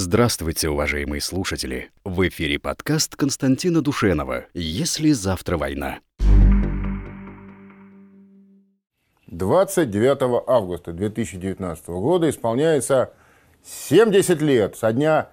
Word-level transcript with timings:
Здравствуйте, 0.00 0.68
уважаемые 0.68 1.20
слушатели! 1.20 1.90
В 2.04 2.28
эфире 2.28 2.60
подкаст 2.60 3.16
Константина 3.16 3.82
Душенова 3.82 4.44
«Если 4.54 5.10
завтра 5.10 5.58
война». 5.58 5.98
29 9.26 10.44
августа 10.46 10.92
2019 10.92 11.88
года 11.88 12.30
исполняется 12.30 13.12
70 13.64 14.40
лет 14.40 14.76
со 14.76 14.92
дня 14.92 15.30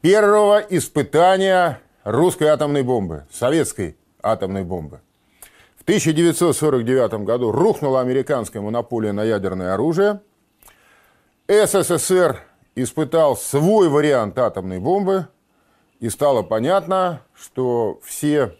первого 0.00 0.58
испытания 0.58 1.80
русской 2.02 2.48
атомной 2.48 2.82
бомбы, 2.82 3.24
советской 3.30 3.96
атомной 4.20 4.64
бомбы. 4.64 5.00
В 5.76 5.82
1949 5.82 7.24
году 7.24 7.52
рухнула 7.52 8.00
американская 8.00 8.60
монополия 8.60 9.12
на 9.12 9.22
ядерное 9.22 9.74
оружие. 9.74 10.20
СССР 11.46 12.40
испытал 12.74 13.36
свой 13.36 13.88
вариант 13.88 14.38
атомной 14.38 14.78
бомбы, 14.78 15.28
и 16.00 16.08
стало 16.10 16.42
понятно, 16.42 17.22
что 17.34 18.00
все 18.02 18.54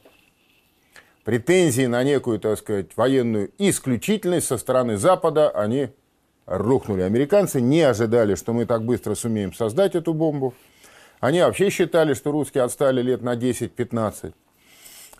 претензии 1.25 1.87
на 1.87 2.03
некую, 2.05 2.39
так 2.39 2.59
сказать, 2.59 2.97
военную 2.97 3.51
исключительность 3.59 4.47
со 4.47 4.57
стороны 4.57 4.97
Запада, 4.97 5.51
они 5.51 5.91
рухнули. 6.47 7.03
Американцы 7.03 7.61
не 7.61 7.81
ожидали, 7.83 8.35
что 8.35 8.53
мы 8.53 8.67
так 8.67 8.85
быстро 8.85 9.15
сумеем 9.15 9.53
создать 9.53 9.95
эту 9.95 10.15
бомбу. 10.15 10.55
Они 11.21 11.41
вообще 11.41 11.71
считали, 11.71 12.15
что 12.15 12.33
русские 12.33 12.65
отстали 12.65 13.01
лет 13.01 13.23
на 13.23 13.35
10-15, 13.35 14.35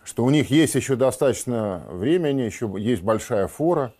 что 0.03 0.23
у 0.23 0.29
них 0.29 0.51
есть 0.51 0.75
еще 0.75 0.95
достаточно 0.95 1.83
времени, 1.89 2.41
еще 2.41 2.71
есть 2.77 3.01
большая 3.01 3.47
фора. 3.47 3.93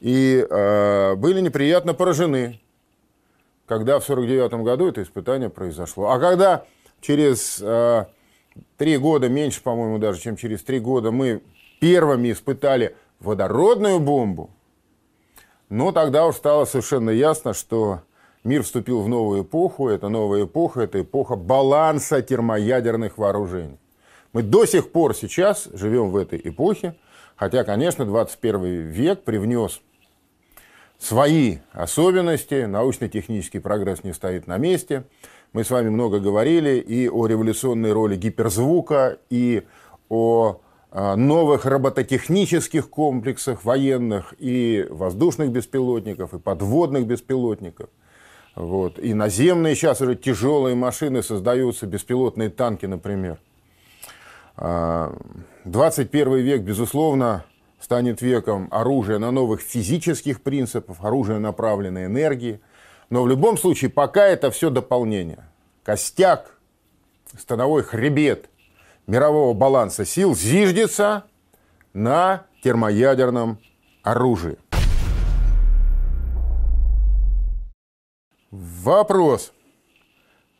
И 0.00 0.46
э, 0.48 1.14
были 1.16 1.40
неприятно 1.40 1.94
поражены 1.94 2.60
когда 3.68 4.00
в 4.00 4.08
1949 4.08 4.64
году 4.64 4.88
это 4.88 5.02
испытание 5.02 5.50
произошло. 5.50 6.10
А 6.10 6.18
когда 6.18 6.64
через 7.00 7.60
э, 7.60 8.06
три 8.78 8.96
года, 8.96 9.28
меньше, 9.28 9.62
по-моему, 9.62 9.98
даже, 9.98 10.20
чем 10.20 10.36
через 10.36 10.62
три 10.62 10.80
года, 10.80 11.10
мы 11.10 11.42
первыми 11.78 12.32
испытали 12.32 12.96
водородную 13.20 14.00
бомбу, 14.00 14.50
ну, 15.68 15.92
тогда 15.92 16.26
уж 16.26 16.36
стало 16.36 16.64
совершенно 16.64 17.10
ясно, 17.10 17.52
что 17.52 18.00
мир 18.42 18.62
вступил 18.62 19.02
в 19.02 19.08
новую 19.08 19.42
эпоху. 19.42 19.88
Это 19.88 20.08
новая 20.08 20.44
эпоха, 20.44 20.80
это 20.80 21.02
эпоха 21.02 21.36
баланса 21.36 22.22
термоядерных 22.22 23.18
вооружений. 23.18 23.78
Мы 24.32 24.42
до 24.42 24.64
сих 24.64 24.92
пор 24.92 25.14
сейчас 25.14 25.68
живем 25.74 26.10
в 26.10 26.16
этой 26.16 26.40
эпохе, 26.42 26.94
хотя, 27.36 27.64
конечно, 27.64 28.06
21 28.06 28.88
век 28.88 29.24
привнес 29.24 29.82
свои 30.98 31.58
особенности, 31.72 32.64
научно-технический 32.64 33.60
прогресс 33.60 34.04
не 34.04 34.12
стоит 34.12 34.46
на 34.46 34.58
месте. 34.58 35.04
Мы 35.52 35.64
с 35.64 35.70
вами 35.70 35.88
много 35.88 36.20
говорили 36.20 36.78
и 36.78 37.08
о 37.08 37.26
революционной 37.26 37.92
роли 37.92 38.16
гиперзвука, 38.16 39.18
и 39.30 39.62
о 40.08 40.60
а, 40.90 41.16
новых 41.16 41.64
робототехнических 41.66 42.90
комплексах 42.90 43.64
военных 43.64 44.34
и 44.38 44.86
воздушных 44.90 45.50
беспилотников, 45.50 46.34
и 46.34 46.38
подводных 46.38 47.06
беспилотников. 47.06 47.88
Вот. 48.54 48.98
И 48.98 49.14
наземные 49.14 49.74
сейчас 49.74 50.00
уже 50.00 50.16
тяжелые 50.16 50.74
машины 50.74 51.22
создаются, 51.22 51.86
беспилотные 51.86 52.50
танки, 52.50 52.86
например. 52.86 53.38
21 54.56 56.32
а, 56.32 56.36
век, 56.36 56.62
безусловно, 56.62 57.44
станет 57.80 58.22
веком 58.22 58.68
оружия 58.70 59.18
на 59.18 59.30
новых 59.30 59.60
физических 59.60 60.42
принципах, 60.42 60.98
оружия 61.00 61.38
направленной 61.38 62.06
энергии. 62.06 62.60
Но 63.10 63.22
в 63.22 63.28
любом 63.28 63.56
случае, 63.56 63.90
пока 63.90 64.26
это 64.26 64.50
все 64.50 64.70
дополнение. 64.70 65.44
Костяк, 65.82 66.58
становой 67.36 67.82
хребет 67.82 68.50
мирового 69.06 69.54
баланса 69.54 70.04
сил 70.04 70.34
зиждется 70.34 71.24
на 71.92 72.46
термоядерном 72.62 73.58
оружии. 74.02 74.58
Вопрос, 78.50 79.52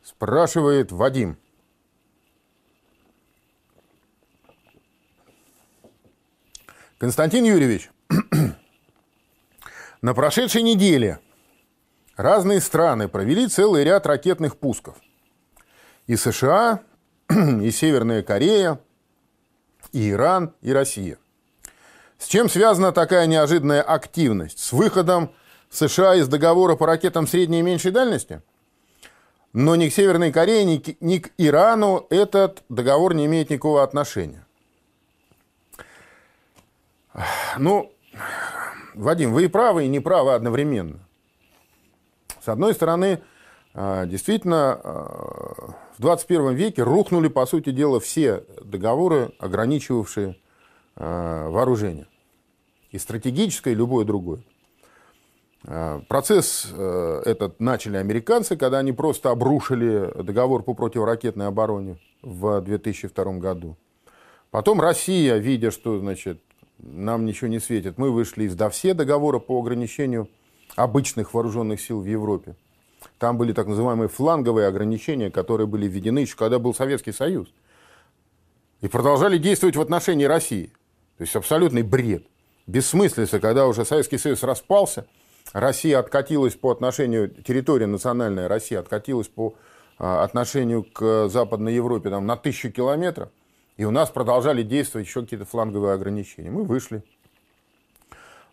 спрашивает 0.03 0.91
Вадим. 0.91 1.37
Константин 6.99 7.45
Юрьевич, 7.45 7.91
на 10.01 10.13
прошедшей 10.13 10.61
неделе 10.61 11.19
разные 12.17 12.59
страны 12.59 13.07
провели 13.07 13.47
целый 13.47 13.85
ряд 13.85 14.05
ракетных 14.05 14.57
пусков. 14.57 14.97
И 16.07 16.17
США, 16.17 16.81
и 17.29 17.71
Северная 17.71 18.21
Корея, 18.21 18.81
и 19.93 20.09
Иран, 20.09 20.53
и 20.61 20.73
Россия. 20.73 21.17
С 22.17 22.27
чем 22.27 22.49
связана 22.49 22.91
такая 22.91 23.27
неожиданная 23.27 23.81
активность? 23.81 24.59
С 24.59 24.73
выходом 24.73 25.31
США 25.69 26.15
из 26.15 26.27
договора 26.27 26.75
по 26.75 26.85
ракетам 26.85 27.27
средней 27.27 27.59
и 27.59 27.63
меньшей 27.63 27.91
дальности? 27.91 28.41
Но 29.53 29.77
ни 29.77 29.87
к 29.87 29.93
Северной 29.93 30.33
Корее, 30.33 30.65
ни 30.65 30.79
к, 30.79 30.99
ни 30.99 31.19
к 31.19 31.31
Ирану 31.37 32.07
этот 32.09 32.61
договор 32.67 33.13
не 33.13 33.25
имеет 33.25 33.49
никакого 33.49 33.83
отношения. 33.83 34.45
Ну, 37.57 37.91
Вадим, 38.93 39.33
вы 39.33 39.45
и 39.45 39.47
правы, 39.47 39.85
и 39.85 39.87
не 39.87 39.99
правы 39.99 40.33
одновременно. 40.33 40.99
С 42.41 42.47
одной 42.47 42.73
стороны, 42.73 43.21
а, 43.73 44.05
действительно, 44.05 44.73
а, 44.73 45.73
в 45.97 46.01
21 46.01 46.53
веке 46.53 46.83
рухнули, 46.83 47.27
по 47.27 47.45
сути 47.45 47.71
дела, 47.71 47.99
все 47.99 48.43
договоры, 48.63 49.31
ограничивавшие 49.39 50.37
а, 50.95 51.49
вооружение. 51.49 52.07
И 52.91 52.97
стратегическое, 52.97 53.71
и 53.71 53.75
любое 53.75 54.05
другое. 54.05 54.41
Процесс 56.07 56.65
этот 56.71 57.59
начали 57.59 57.97
американцы, 57.97 58.55
когда 58.55 58.79
они 58.79 58.93
просто 58.93 59.29
обрушили 59.29 60.09
договор 60.23 60.63
по 60.63 60.73
противоракетной 60.73 61.47
обороне 61.47 61.99
в 62.21 62.61
2002 62.61 63.33
году. 63.33 63.77
Потом 64.51 64.79
Россия, 64.79 65.35
видя, 65.35 65.69
что 65.69 65.99
значит, 65.99 66.41
нам 66.79 67.25
ничего 67.25 67.49
не 67.49 67.59
светит. 67.59 67.97
Мы 67.97 68.11
вышли 68.11 68.45
из 68.45 68.55
ДАВСЕ 68.55 68.93
договора 68.93 69.39
по 69.39 69.59
ограничению 69.59 70.29
обычных 70.75 71.33
вооруженных 71.33 71.81
сил 71.81 72.01
в 72.01 72.05
Европе. 72.05 72.55
Там 73.17 73.37
были 73.37 73.53
так 73.53 73.67
называемые 73.67 74.09
фланговые 74.09 74.67
ограничения, 74.67 75.31
которые 75.31 75.67
были 75.67 75.87
введены 75.87 76.19
еще 76.19 76.35
когда 76.35 76.59
был 76.59 76.73
Советский 76.73 77.11
Союз. 77.11 77.47
И 78.81 78.87
продолжали 78.87 79.37
действовать 79.37 79.75
в 79.75 79.81
отношении 79.81 80.25
России. 80.25 80.71
То 81.17 81.23
есть 81.23 81.35
абсолютный 81.35 81.83
бред. 81.83 82.25
Бессмыслица, 82.65 83.39
когда 83.39 83.67
уже 83.67 83.83
Советский 83.83 84.17
Союз 84.17 84.43
распался, 84.43 85.05
Россия 85.53 85.99
откатилась 85.99 86.55
по 86.55 86.71
отношению, 86.71 87.29
территория 87.29 87.87
национальная 87.87 88.47
Россия 88.47 88.79
откатилась 88.79 89.27
по 89.27 89.55
а, 89.97 90.23
отношению 90.23 90.83
к 90.83 91.27
Западной 91.29 91.73
Европе 91.73 92.09
там, 92.09 92.25
на 92.25 92.37
тысячу 92.37 92.71
километров. 92.71 93.29
И 93.79 93.85
у 93.85 93.91
нас 93.91 94.09
продолжали 94.09 94.61
действовать 94.61 95.07
еще 95.07 95.21
какие-то 95.21 95.45
фланговые 95.45 95.93
ограничения. 95.93 96.51
Мы 96.51 96.65
вышли. 96.65 97.01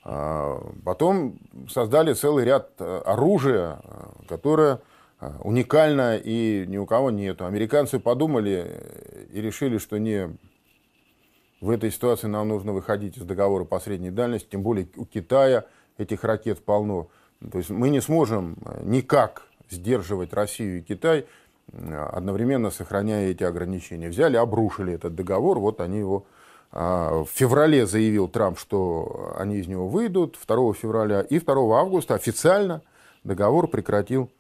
А, 0.04 0.62
потом 0.84 1.41
создали 1.69 2.12
целый 2.12 2.44
ряд 2.44 2.70
э, 2.78 3.03
оружия, 3.04 3.81
э, 3.82 4.26
которое 4.28 4.81
э, 5.20 5.32
уникально 5.42 6.16
и 6.16 6.64
ни 6.69 6.76
у 6.76 6.87
кого 6.87 7.10
нету. 7.10 7.44
Американцы 7.44 7.98
подумали 7.98 9.26
и 9.32 9.41
решили, 9.41 9.78
что 9.78 9.98
не 9.98 10.31
в 11.60 11.70
этой 11.70 11.91
ситуации 11.91 12.28
нам 12.28 12.47
нужно 12.47 12.72
выходить 12.72 13.19
из 13.19 13.25
договора 13.25 13.64
по 13.64 13.81
средней 13.81 14.12
дальности, 14.12 14.50
тем 14.53 14.62
более 14.62 14.88
у 14.94 15.06
Китая 15.06 15.64
этих 15.98 16.22
ракет 16.22 16.64
полно. 16.64 17.08
То 17.50 17.58
есть 17.58 17.70
мы 17.70 17.88
не 17.88 18.00
сможем 18.00 18.58
никак 18.84 19.48
сдерживать 19.70 20.32
Россию 20.32 20.78
и 20.78 20.82
Китай 20.82 21.26
одновременно 22.12 22.70
сохраняя 22.70 23.31
эти 23.31 23.44
ограничения. 23.44 24.08
Взяли, 24.08 24.37
обрушили 24.37 24.94
этот 24.94 25.14
договор, 25.14 25.58
вот 25.58 25.81
они 25.81 25.99
его... 25.99 26.25
А, 26.73 27.25
в 27.25 27.28
феврале 27.32 27.87
заявил 27.87 28.28
Трамп, 28.28 28.58
что 28.58 29.34
они 29.38 29.56
из 29.58 29.67
него 29.67 29.88
выйдут 29.88 30.38
2 30.46 30.75
февраля, 30.75 31.20
и 31.20 31.38
2 31.38 31.78
августа 31.78 32.14
официально 32.14 32.82
договор 33.25 33.69
прекратил 33.69 34.31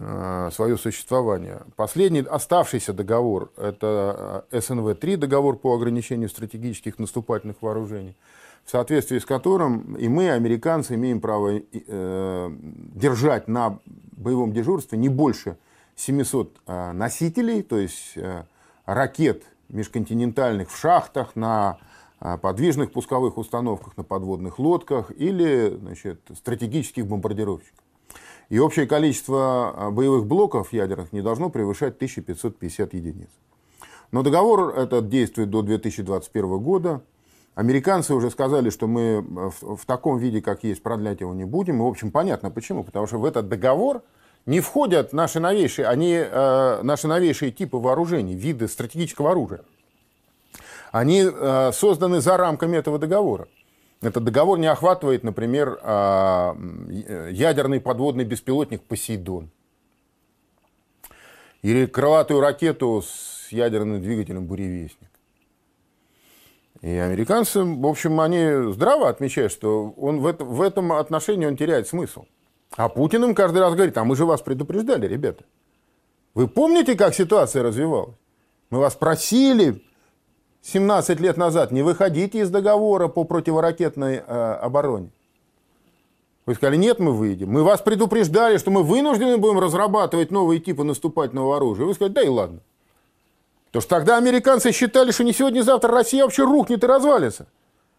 а, 0.00 0.50
свое 0.52 0.78
существование. 0.78 1.60
Последний 1.76 2.20
оставшийся 2.20 2.92
договор– 2.92 3.50
это 3.56 4.44
а, 4.50 4.56
СНВ-3, 4.56 5.16
договор 5.16 5.56
по 5.56 5.74
ограничению 5.74 6.28
стратегических 6.28 6.98
наступательных 6.98 7.60
вооружений, 7.60 8.16
в 8.64 8.70
соответствии 8.70 9.18
с 9.18 9.26
которым 9.26 9.94
и 9.96 10.08
мы, 10.08 10.30
американцы, 10.30 10.94
имеем 10.94 11.20
право 11.20 11.52
э, 11.52 12.50
держать 12.50 13.48
на 13.48 13.78
боевом 14.12 14.52
дежурстве 14.52 14.98
не 14.98 15.08
больше– 15.08 15.56
700 16.00 16.60
э, 16.66 16.92
носителей, 16.92 17.62
то 17.62 17.78
есть 17.78 18.12
э, 18.16 18.44
ракет 18.86 19.44
межконтинентальных 19.68 20.70
в 20.70 20.78
шахтах, 20.78 21.36
на 21.36 21.78
э, 22.20 22.38
подвижных 22.38 22.92
пусковых 22.92 23.36
установках, 23.36 23.96
на 23.96 24.04
подводных 24.04 24.58
лодках 24.58 25.10
или 25.16 25.76
значит, 25.78 26.20
стратегических 26.34 27.06
бомбардировщиков. 27.06 27.84
И 28.48 28.58
общее 28.58 28.86
количество 28.86 29.74
а, 29.76 29.90
боевых 29.92 30.26
блоков 30.26 30.72
ядерных 30.72 31.12
не 31.12 31.22
должно 31.22 31.50
превышать 31.50 31.94
1550 31.94 32.94
единиц. 32.94 33.28
Но 34.10 34.24
договор 34.24 34.76
этот 34.76 35.08
действует 35.08 35.50
до 35.50 35.62
2021 35.62 36.58
года. 36.58 37.00
Американцы 37.54 38.12
уже 38.12 38.28
сказали, 38.28 38.70
что 38.70 38.88
мы 38.88 39.20
в, 39.20 39.76
в 39.76 39.86
таком 39.86 40.18
виде, 40.18 40.42
как 40.42 40.64
есть, 40.64 40.82
продлять 40.82 41.20
его 41.20 41.32
не 41.32 41.44
будем. 41.44 41.76
И, 41.76 41.80
в 41.80 41.86
общем, 41.86 42.10
понятно 42.10 42.50
почему. 42.50 42.82
Потому 42.82 43.06
что 43.06 43.18
в 43.18 43.24
этот 43.24 43.48
договор 43.48 44.02
не 44.46 44.60
входят 44.60 45.12
наши 45.12 45.40
новейшие, 45.40 45.86
они, 45.86 46.14
э, 46.14 46.80
наши 46.82 47.06
новейшие 47.06 47.52
типы 47.52 47.76
вооружений, 47.76 48.34
виды 48.34 48.68
стратегического 48.68 49.32
оружия. 49.32 49.60
Они 50.92 51.22
э, 51.22 51.70
созданы 51.72 52.20
за 52.20 52.36
рамками 52.36 52.76
этого 52.76 52.98
договора. 52.98 53.48
Этот 54.02 54.24
договор 54.24 54.58
не 54.58 54.66
охватывает, 54.66 55.24
например, 55.24 55.78
э, 55.82 57.28
ядерный 57.30 57.80
подводный 57.80 58.24
беспилотник 58.24 58.82
«Посейдон» 58.82 59.50
или 61.62 61.84
крылатую 61.86 62.40
ракету 62.40 63.02
с 63.02 63.52
ядерным 63.52 64.00
двигателем 64.00 64.46
«Буревестник». 64.46 65.10
И 66.80 66.88
американцы, 66.88 67.62
в 67.62 67.86
общем, 67.86 68.18
они 68.20 68.72
здраво 68.72 69.10
отмечают, 69.10 69.52
что 69.52 69.90
он 69.98 70.20
в, 70.20 70.26
это, 70.26 70.44
в 70.44 70.62
этом 70.62 70.92
отношении 70.92 71.44
он 71.44 71.56
теряет 71.58 71.86
смысл. 71.86 72.24
А 72.76 72.88
Путин 72.88 73.24
им 73.24 73.34
каждый 73.34 73.58
раз 73.58 73.74
говорит, 73.74 73.96
а 73.98 74.04
мы 74.04 74.16
же 74.16 74.24
вас 74.24 74.42
предупреждали, 74.42 75.06
ребята. 75.06 75.44
Вы 76.34 76.46
помните, 76.48 76.94
как 76.94 77.14
ситуация 77.14 77.62
развивалась? 77.62 78.14
Мы 78.70 78.78
вас 78.78 78.94
просили 78.94 79.82
17 80.62 81.18
лет 81.20 81.36
назад, 81.36 81.72
не 81.72 81.82
выходите 81.82 82.38
из 82.38 82.50
договора 82.50 83.08
по 83.08 83.24
противоракетной 83.24 84.16
э, 84.16 84.20
обороне. 84.22 85.10
Вы 86.46 86.54
сказали, 86.54 86.76
нет, 86.76 86.98
мы 87.00 87.12
выйдем. 87.12 87.50
Мы 87.50 87.62
вас 87.62 87.80
предупреждали, 87.80 88.58
что 88.58 88.70
мы 88.70 88.82
вынуждены 88.82 89.36
будем 89.36 89.58
разрабатывать 89.58 90.30
новые 90.30 90.60
типы 90.60 90.84
наступательного 90.84 91.56
оружия. 91.56 91.86
Вы 91.86 91.94
сказали, 91.94 92.12
да 92.12 92.22
и 92.22 92.28
ладно. 92.28 92.60
Потому 93.66 93.82
что 93.82 93.90
тогда 93.90 94.16
американцы 94.16 94.72
считали, 94.72 95.12
что 95.12 95.22
не 95.22 95.32
сегодня-завтра 95.32 95.92
Россия 95.92 96.24
вообще 96.24 96.44
рухнет 96.44 96.82
и 96.82 96.86
развалится. 96.86 97.46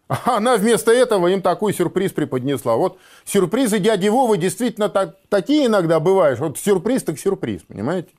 Она 0.08 0.56
вместо 0.56 0.90
этого 0.92 1.28
им 1.28 1.42
такой 1.42 1.72
сюрприз 1.72 2.12
преподнесла. 2.12 2.76
Вот 2.76 2.98
сюрпризы 3.24 3.78
дяди 3.78 4.08
Вовы 4.08 4.36
действительно 4.36 4.88
так, 4.88 5.16
такие 5.28 5.66
иногда 5.66 6.00
бывают. 6.00 6.38
Вот 6.38 6.58
сюрприз 6.58 7.04
так 7.04 7.18
сюрприз, 7.18 7.62
понимаете? 7.62 8.10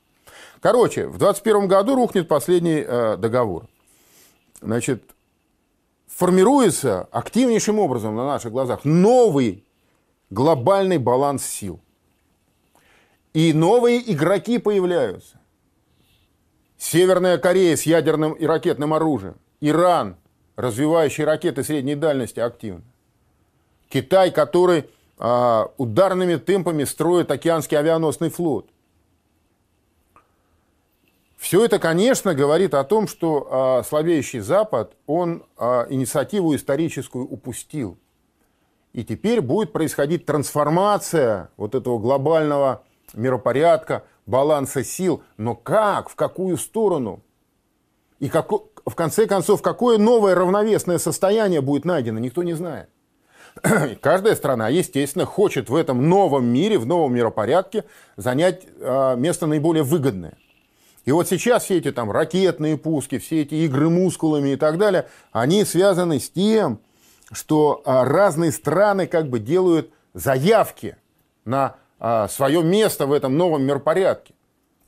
Короче, 0.60 1.08
в 1.08 1.18
2021 1.18 1.68
году 1.68 1.96
рухнет 1.96 2.28
последний 2.28 2.84
э, 2.86 3.18
договор. 3.18 3.68
Значит, 4.62 5.04
формируется 6.08 7.08
активнейшим 7.12 7.80
образом 7.80 8.16
на 8.16 8.26
наших 8.26 8.52
глазах 8.52 8.86
новый 8.86 9.66
глобальный 10.30 10.98
баланс 10.98 11.46
сил. 11.46 11.80
И 13.34 13.52
новые 13.52 14.12
игроки 14.12 14.58
появляются. 14.58 15.40
Северная 16.78 17.38
Корея 17.38 17.76
с 17.76 17.84
ядерным 17.84 18.34
и 18.34 18.46
ракетным 18.46 18.94
оружием. 18.94 19.36
Иран– 19.60 20.18
развивающий 20.56 21.24
ракеты 21.24 21.64
средней 21.64 21.96
дальности 21.96 22.40
активно. 22.40 22.84
Китай, 23.90 24.32
который 24.32 24.90
а, 25.18 25.72
ударными 25.78 26.36
темпами 26.36 26.84
строит 26.84 27.32
океанский 27.32 27.78
авианосный 27.78 28.30
флот. 28.30 28.68
Все 31.38 31.66
это, 31.66 31.78
конечно, 31.78 32.34
говорит 32.34 32.74
о 32.74 32.84
том, 32.84 33.08
что 33.08 33.48
а, 33.52 33.84
слабеющий 33.84 34.40
Запад, 34.40 34.96
он 35.06 35.44
а, 35.58 35.86
инициативу 35.90 36.56
историческую 36.56 37.26
упустил. 37.26 37.98
И 38.94 39.04
теперь 39.04 39.42
будет 39.42 39.74
происходить 39.74 40.26
трансформация 40.26 41.50
вот 41.58 41.76
этого 41.76 42.00
глобального 42.00 42.84
миропорядка, 43.14 44.04
баланса 44.26 44.84
сил. 44.84 45.24
Но 45.38 45.56
как, 45.56 46.10
в 46.10 46.16
какую 46.16 46.58
сторону? 46.58 47.22
И 48.20 48.30
как, 48.30 48.50
в 48.86 48.96
конце 48.96 49.28
концов, 49.28 49.62
какое 49.62 49.98
новое 49.98 50.36
равновесное 50.36 50.98
состояние 50.98 51.62
будет 51.62 51.86
найдено, 51.86 52.20
никто 52.20 52.44
не 52.44 52.54
знает. 52.54 52.90
Каждая 54.02 54.36
страна, 54.36 54.70
естественно, 54.70 55.26
хочет 55.26 55.70
в 55.70 55.76
этом 55.76 56.10
новом 56.10 56.46
мире, 56.46 56.78
в 56.78 56.86
новом 56.86 57.14
миропорядке 57.16 57.86
занять 58.18 58.64
э, 58.80 59.16
место 59.16 59.46
наиболее 59.46 59.84
выгодное. 59.84 60.34
И 61.06 61.12
вот 61.12 61.28
сейчас 61.28 61.66
все 61.66 61.78
эти 61.78 61.92
там 61.92 62.12
ракетные 62.12 62.78
пуски, 62.78 63.18
все 63.18 63.42
эти 63.42 63.56
игры 63.56 63.90
мускулами 63.90 64.50
и 64.50 64.56
так 64.56 64.78
далее, 64.78 65.08
они 65.32 65.66
связаны 65.66 66.20
с 66.20 66.30
тем, 66.30 66.80
что 67.32 67.82
а, 67.84 68.06
разные 68.06 68.52
страны 68.52 69.08
как 69.08 69.30
бы 69.30 69.40
делают 69.40 69.92
заявки 70.14 70.96
на 71.46 71.76
а, 72.00 72.28
свое 72.30 72.64
место 72.64 73.06
в 73.06 73.12
этом 73.12 73.38
новом 73.38 73.64
миропорядке. 73.64 74.34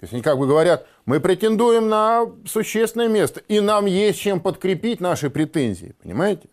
Есть 0.05 0.13
они 0.13 0.21
как 0.21 0.37
бы 0.37 0.45
говорят, 0.45 0.85
мы 1.07 1.19
претендуем 1.19 1.89
на 1.89 2.27
существенное 2.45 3.07
место, 3.07 3.41
и 3.47 3.59
нам 3.59 3.87
есть 3.87 4.19
чем 4.19 4.39
подкрепить 4.39 5.01
наши 5.01 5.31
претензии, 5.31 5.95
понимаете? 6.03 6.47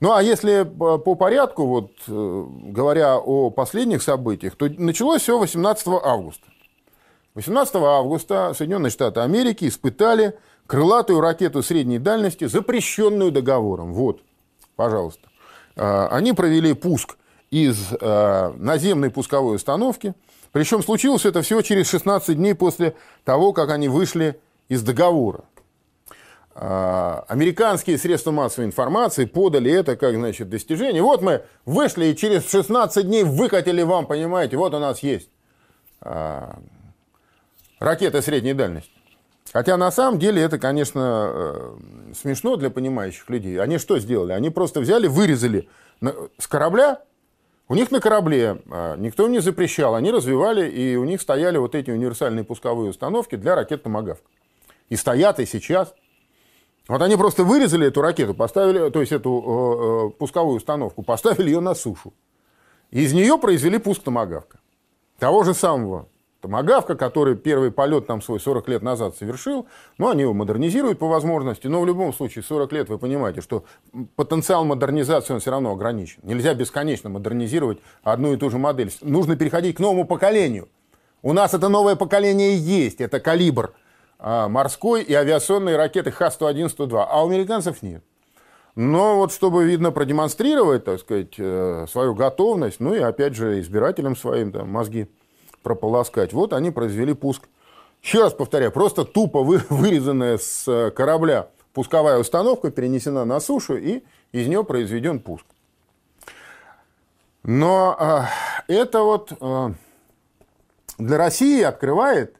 Ну 0.00 0.12
а 0.12 0.22
если 0.22 0.64
по 0.64 1.14
порядку, 1.14 1.64
вот 1.64 1.92
э, 2.06 2.46
говоря 2.64 3.16
о 3.16 3.48
последних 3.48 4.02
событиях, 4.02 4.56
то 4.56 4.68
началось 4.76 5.22
все 5.22 5.38
18 5.38 5.86
августа. 6.02 6.44
18 7.32 7.76
августа 7.76 8.52
Соединенные 8.54 8.90
Штаты 8.90 9.20
Америки 9.20 9.66
испытали 9.66 10.38
крылатую 10.66 11.20
ракету 11.22 11.62
средней 11.62 11.98
дальности, 11.98 12.44
запрещенную 12.44 13.32
договором. 13.32 13.94
Вот, 13.94 14.20
пожалуйста. 14.76 15.28
А, 15.76 16.08
они 16.08 16.34
провели 16.34 16.74
пуск 16.74 17.16
из 17.50 17.78
э, 17.98 18.52
наземной 18.58 19.08
пусковой 19.08 19.56
установки– 19.56 20.12
причем 20.54 20.84
случилось 20.84 21.24
это 21.24 21.42
всего 21.42 21.62
через 21.62 21.90
16 21.90 22.36
дней 22.36 22.54
после 22.54 22.94
того, 23.24 23.52
как 23.52 23.70
они 23.70 23.88
вышли 23.88 24.40
из 24.68 24.84
договора. 24.84 25.42
А, 26.54 27.24
американские 27.26 27.98
средства 27.98 28.30
массовой 28.30 28.66
информации 28.66 29.24
подали 29.24 29.72
это 29.72 29.96
как 29.96 30.14
значит, 30.14 30.48
достижение. 30.48 31.02
Вот 31.02 31.22
мы 31.22 31.42
вышли 31.64 32.04
и 32.06 32.16
через 32.16 32.48
16 32.48 33.04
дней 33.04 33.24
выкатили 33.24 33.82
вам, 33.82 34.06
понимаете, 34.06 34.56
вот 34.56 34.74
у 34.74 34.78
нас 34.78 35.02
есть 35.02 35.28
а, 36.00 36.60
ракета 37.80 38.22
средней 38.22 38.54
дальности. 38.54 38.92
Хотя 39.52 39.76
на 39.76 39.90
самом 39.90 40.20
деле 40.20 40.40
это, 40.40 40.60
конечно, 40.60 41.32
э, 41.34 41.76
смешно 42.14 42.54
для 42.54 42.70
понимающих 42.70 43.28
людей. 43.28 43.60
Они 43.60 43.78
что 43.78 43.98
сделали? 43.98 44.30
Они 44.30 44.50
просто 44.50 44.78
взяли, 44.78 45.08
вырезали 45.08 45.68
с 46.38 46.46
корабля 46.46 47.00
у 47.68 47.74
них 47.74 47.90
на 47.90 48.00
корабле 48.00 48.60
а, 48.70 48.96
никто 48.96 49.24
им 49.24 49.32
не 49.32 49.40
запрещал, 49.40 49.94
они 49.94 50.10
развивали, 50.10 50.68
и 50.68 50.96
у 50.96 51.04
них 51.04 51.20
стояли 51.20 51.56
вот 51.56 51.74
эти 51.74 51.90
универсальные 51.90 52.44
пусковые 52.44 52.90
установки 52.90 53.36
для 53.36 53.54
ракет 53.54 53.82
«Томагавк». 53.82 54.22
И 54.90 54.96
стоят 54.96 55.40
и 55.40 55.46
сейчас. 55.46 55.94
Вот 56.88 57.00
они 57.00 57.16
просто 57.16 57.44
вырезали 57.44 57.86
эту 57.86 58.02
ракету, 58.02 58.34
поставили, 58.34 58.90
то 58.90 59.00
есть 59.00 59.12
эту 59.12 59.30
э, 59.30 60.10
э, 60.12 60.18
пусковую 60.18 60.58
установку, 60.58 61.02
поставили 61.02 61.46
ее 61.46 61.60
на 61.60 61.74
сушу. 61.74 62.12
Из 62.90 63.14
нее 63.14 63.38
произвели 63.38 63.78
пуск 63.78 64.02
«Томагавка». 64.02 64.58
Того 65.18 65.42
же 65.44 65.54
самого 65.54 66.08
Томагавка, 66.44 66.94
который 66.94 67.36
первый 67.36 67.70
полет 67.70 68.06
там 68.06 68.20
свой 68.20 68.38
40 68.38 68.68
лет 68.68 68.82
назад 68.82 69.16
совершил, 69.16 69.66
ну, 69.96 70.10
они 70.10 70.20
его 70.20 70.34
модернизируют 70.34 70.98
по 70.98 71.08
возможности, 71.08 71.68
но 71.68 71.80
в 71.80 71.86
любом 71.86 72.12
случае 72.12 72.44
40 72.44 72.70
лет 72.74 72.88
вы 72.90 72.98
понимаете, 72.98 73.40
что 73.40 73.64
потенциал 74.14 74.66
модернизации 74.66 75.32
он 75.32 75.40
все 75.40 75.52
равно 75.52 75.72
ограничен. 75.72 76.20
Нельзя 76.22 76.52
бесконечно 76.52 77.08
модернизировать 77.08 77.78
одну 78.02 78.34
и 78.34 78.36
ту 78.36 78.50
же 78.50 78.58
модель. 78.58 78.92
Нужно 79.00 79.36
переходить 79.36 79.76
к 79.76 79.80
новому 79.80 80.04
поколению. 80.04 80.68
У 81.22 81.32
нас 81.32 81.54
это 81.54 81.70
новое 81.70 81.96
поколение 81.96 82.58
есть, 82.58 83.00
это 83.00 83.20
калибр 83.20 83.72
а, 84.18 84.50
морской 84.50 85.02
и 85.02 85.14
авиационной 85.14 85.76
ракеты 85.76 86.10
Х-101-102, 86.10 87.06
а 87.08 87.24
у 87.24 87.28
американцев 87.30 87.82
нет. 87.82 88.04
Но 88.74 89.16
вот 89.16 89.32
чтобы, 89.32 89.64
видно, 89.64 89.92
продемонстрировать, 89.92 90.84
так 90.84 91.00
сказать, 91.00 91.36
э, 91.38 91.86
свою 91.88 92.14
готовность, 92.14 92.80
ну 92.80 92.92
и 92.92 92.98
опять 92.98 93.34
же 93.34 93.60
избирателям 93.60 94.14
своим 94.14 94.52
там, 94.52 94.68
мозги 94.68 95.08
прополоскать. 95.64 96.32
Вот 96.32 96.52
они 96.52 96.70
произвели 96.70 97.12
пуск. 97.12 97.48
Еще 98.00 98.20
раз 98.20 98.32
повторяю, 98.32 98.70
просто 98.70 99.04
тупо 99.04 99.42
вы, 99.42 99.60
вырезанная 99.68 100.38
с 100.38 100.68
э, 100.68 100.92
корабля 100.92 101.48
пусковая 101.72 102.18
установка 102.18 102.70
перенесена 102.70 103.24
на 103.24 103.40
сушу, 103.40 103.76
и 103.76 104.04
из 104.32 104.46
нее 104.46 104.64
произведен 104.64 105.18
пуск. 105.18 105.44
Но 107.42 107.96
э, 107.98 108.72
это 108.72 109.02
вот 109.02 109.32
э, 109.38 109.74
для 110.98 111.18
России 111.18 111.62
открывает 111.62 112.36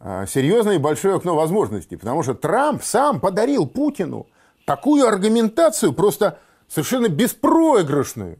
э, 0.00 0.24
серьезное 0.26 0.76
и 0.76 0.78
большое 0.78 1.16
окно 1.16 1.36
возможностей, 1.36 1.96
потому 1.96 2.22
что 2.22 2.34
Трамп 2.34 2.82
сам 2.82 3.20
подарил 3.20 3.68
Путину 3.68 4.26
такую 4.64 5.06
аргументацию, 5.06 5.92
просто 5.92 6.38
совершенно 6.66 7.08
беспроигрышную. 7.08 8.38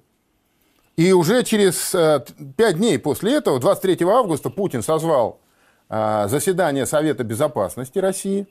И 1.01 1.13
уже 1.15 1.45
через 1.45 1.95
э, 1.95 2.23
пять 2.59 2.77
дней 2.77 2.99
после 2.99 3.37
этого, 3.37 3.59
23 3.59 4.07
августа, 4.07 4.51
Путин 4.51 4.83
созвал 4.83 5.41
э, 5.89 6.27
заседание 6.29 6.85
Совета 6.85 7.25
Безопасности 7.25 7.99
России 7.99 8.47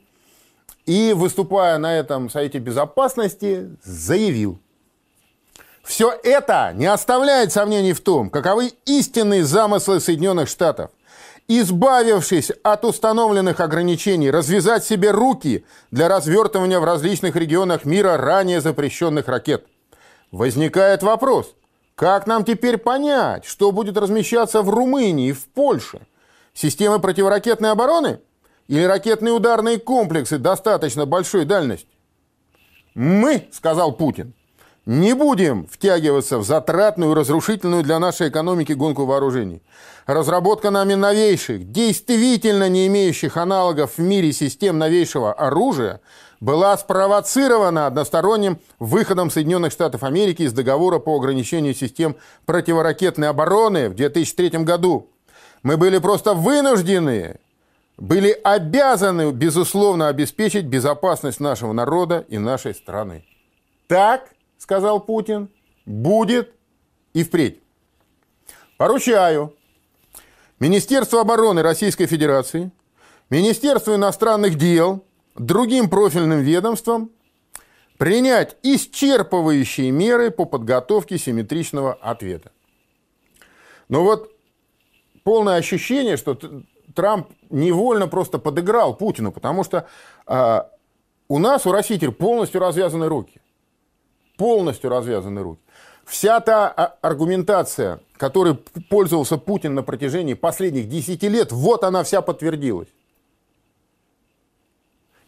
и, 0.84 1.12
выступая 1.12 1.78
на 1.78 1.96
этом 1.96 2.28
Совете 2.28 2.58
Безопасности, 2.58 3.70
заявил, 3.84 4.58
Все 5.84 6.12
это 6.24 6.72
не 6.74 6.86
оставляет 6.86 7.52
сомнений 7.52 7.92
в 7.92 8.00
том, 8.00 8.30
каковы 8.30 8.72
истинные 8.84 9.44
замыслы 9.44 10.00
Соединенных 10.00 10.48
Штатов. 10.48 10.90
Избавившись 11.46 12.50
от 12.64 12.84
установленных 12.84 13.60
ограничений, 13.60 14.28
развязать 14.28 14.84
себе 14.84 15.12
руки 15.12 15.64
для 15.92 16.08
развертывания 16.08 16.80
в 16.80 16.84
различных 16.84 17.36
регионах 17.36 17.84
мира 17.84 18.16
ранее 18.16 18.60
запрещенных 18.60 19.28
ракет. 19.28 19.66
Возникает 20.32 21.04
вопрос, 21.04 21.54
как 22.00 22.26
нам 22.26 22.46
теперь 22.46 22.78
понять, 22.78 23.44
что 23.44 23.72
будет 23.72 23.98
размещаться 23.98 24.62
в 24.62 24.70
Румынии 24.70 25.32
в 25.32 25.46
Польше? 25.48 26.00
Системы 26.54 26.98
противоракетной 26.98 27.72
обороны? 27.72 28.20
Или 28.68 28.84
ракетные 28.84 29.34
ударные 29.34 29.78
комплексы 29.78 30.38
достаточно 30.38 31.04
большой 31.04 31.44
дальности? 31.44 31.90
Мы, 32.94 33.50
сказал 33.52 33.92
Путин, 33.92 34.32
не 34.90 35.14
будем 35.14 35.68
втягиваться 35.68 36.38
в 36.38 36.44
затратную, 36.44 37.14
разрушительную 37.14 37.84
для 37.84 38.00
нашей 38.00 38.28
экономики 38.28 38.72
гонку 38.72 39.04
вооружений. 39.04 39.62
Разработка 40.04 40.70
нами 40.72 40.94
новейших, 40.94 41.70
действительно 41.70 42.68
не 42.68 42.88
имеющих 42.88 43.36
аналогов 43.36 43.98
в 43.98 44.00
мире 44.00 44.32
систем 44.32 44.78
новейшего 44.78 45.32
оружия 45.32 46.00
была 46.40 46.76
спровоцирована 46.76 47.86
односторонним 47.86 48.58
выходом 48.80 49.30
Соединенных 49.30 49.70
Штатов 49.70 50.02
Америки 50.02 50.42
из 50.42 50.52
договора 50.52 50.98
по 50.98 51.14
ограничению 51.14 51.74
систем 51.76 52.16
противоракетной 52.44 53.28
обороны 53.28 53.90
в 53.90 53.94
2003 53.94 54.64
году. 54.64 55.08
Мы 55.62 55.76
были 55.76 55.98
просто 55.98 56.34
вынуждены, 56.34 57.36
были 57.96 58.36
обязаны, 58.42 59.30
безусловно, 59.30 60.08
обеспечить 60.08 60.64
безопасность 60.64 61.38
нашего 61.38 61.72
народа 61.72 62.24
и 62.28 62.38
нашей 62.38 62.74
страны. 62.74 63.24
Так 63.86 64.30
сказал 64.60 65.00
Путин, 65.00 65.48
будет 65.86 66.52
и 67.14 67.24
впредь. 67.24 67.60
Поручаю 68.76 69.56
Министерству 70.60 71.18
обороны 71.18 71.62
Российской 71.62 72.06
Федерации, 72.06 72.70
Министерству 73.30 73.94
иностранных 73.94 74.56
дел, 74.56 75.04
другим 75.34 75.88
профильным 75.88 76.40
ведомствам 76.40 77.10
принять 77.96 78.56
исчерпывающие 78.62 79.90
меры 79.90 80.30
по 80.30 80.44
подготовке 80.44 81.16
симметричного 81.18 81.94
ответа. 81.94 82.52
Но 83.88 84.04
вот 84.04 84.30
полное 85.24 85.56
ощущение, 85.56 86.16
что 86.16 86.38
Трамп 86.94 87.28
невольно 87.48 88.08
просто 88.08 88.38
подыграл 88.38 88.94
Путину, 88.94 89.32
потому 89.32 89.64
что 89.64 89.86
э, 90.26 90.62
у 91.28 91.38
нас, 91.38 91.66
у 91.66 91.72
России, 91.72 91.98
полностью 92.08 92.60
развязаны 92.60 93.08
руки 93.08 93.39
полностью 94.40 94.88
развязаны 94.88 95.42
руки. 95.42 95.60
Вся 96.06 96.40
та 96.40 96.66
а, 96.66 96.96
аргументация, 97.02 98.00
которой 98.16 98.54
пользовался 98.88 99.36
Путин 99.36 99.74
на 99.74 99.82
протяжении 99.82 100.32
последних 100.32 100.88
10 100.88 101.22
лет, 101.24 101.52
вот 101.52 101.84
она 101.84 102.02
вся 102.04 102.22
подтвердилась. 102.22 102.88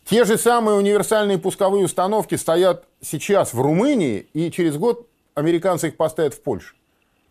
Те 0.06 0.24
же 0.24 0.38
самые 0.38 0.78
универсальные 0.78 1.36
пусковые 1.36 1.84
установки 1.84 2.36
стоят 2.36 2.86
сейчас 3.02 3.52
в 3.52 3.60
Румынии, 3.60 4.26
и 4.32 4.50
через 4.50 4.78
год 4.78 5.06
американцы 5.34 5.88
их 5.88 5.98
поставят 5.98 6.32
в 6.32 6.40
Польшу. 6.40 6.74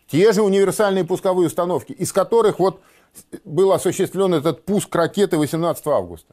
Те 0.06 0.32
же 0.32 0.42
универсальные 0.42 1.04
пусковые 1.04 1.48
установки, 1.48 1.90
из 1.90 2.12
которых 2.12 2.60
вот 2.60 2.80
был 3.44 3.72
осуществлен 3.72 4.34
этот 4.34 4.64
пуск 4.64 4.94
ракеты 4.94 5.36
18 5.36 5.84
августа. 5.88 6.32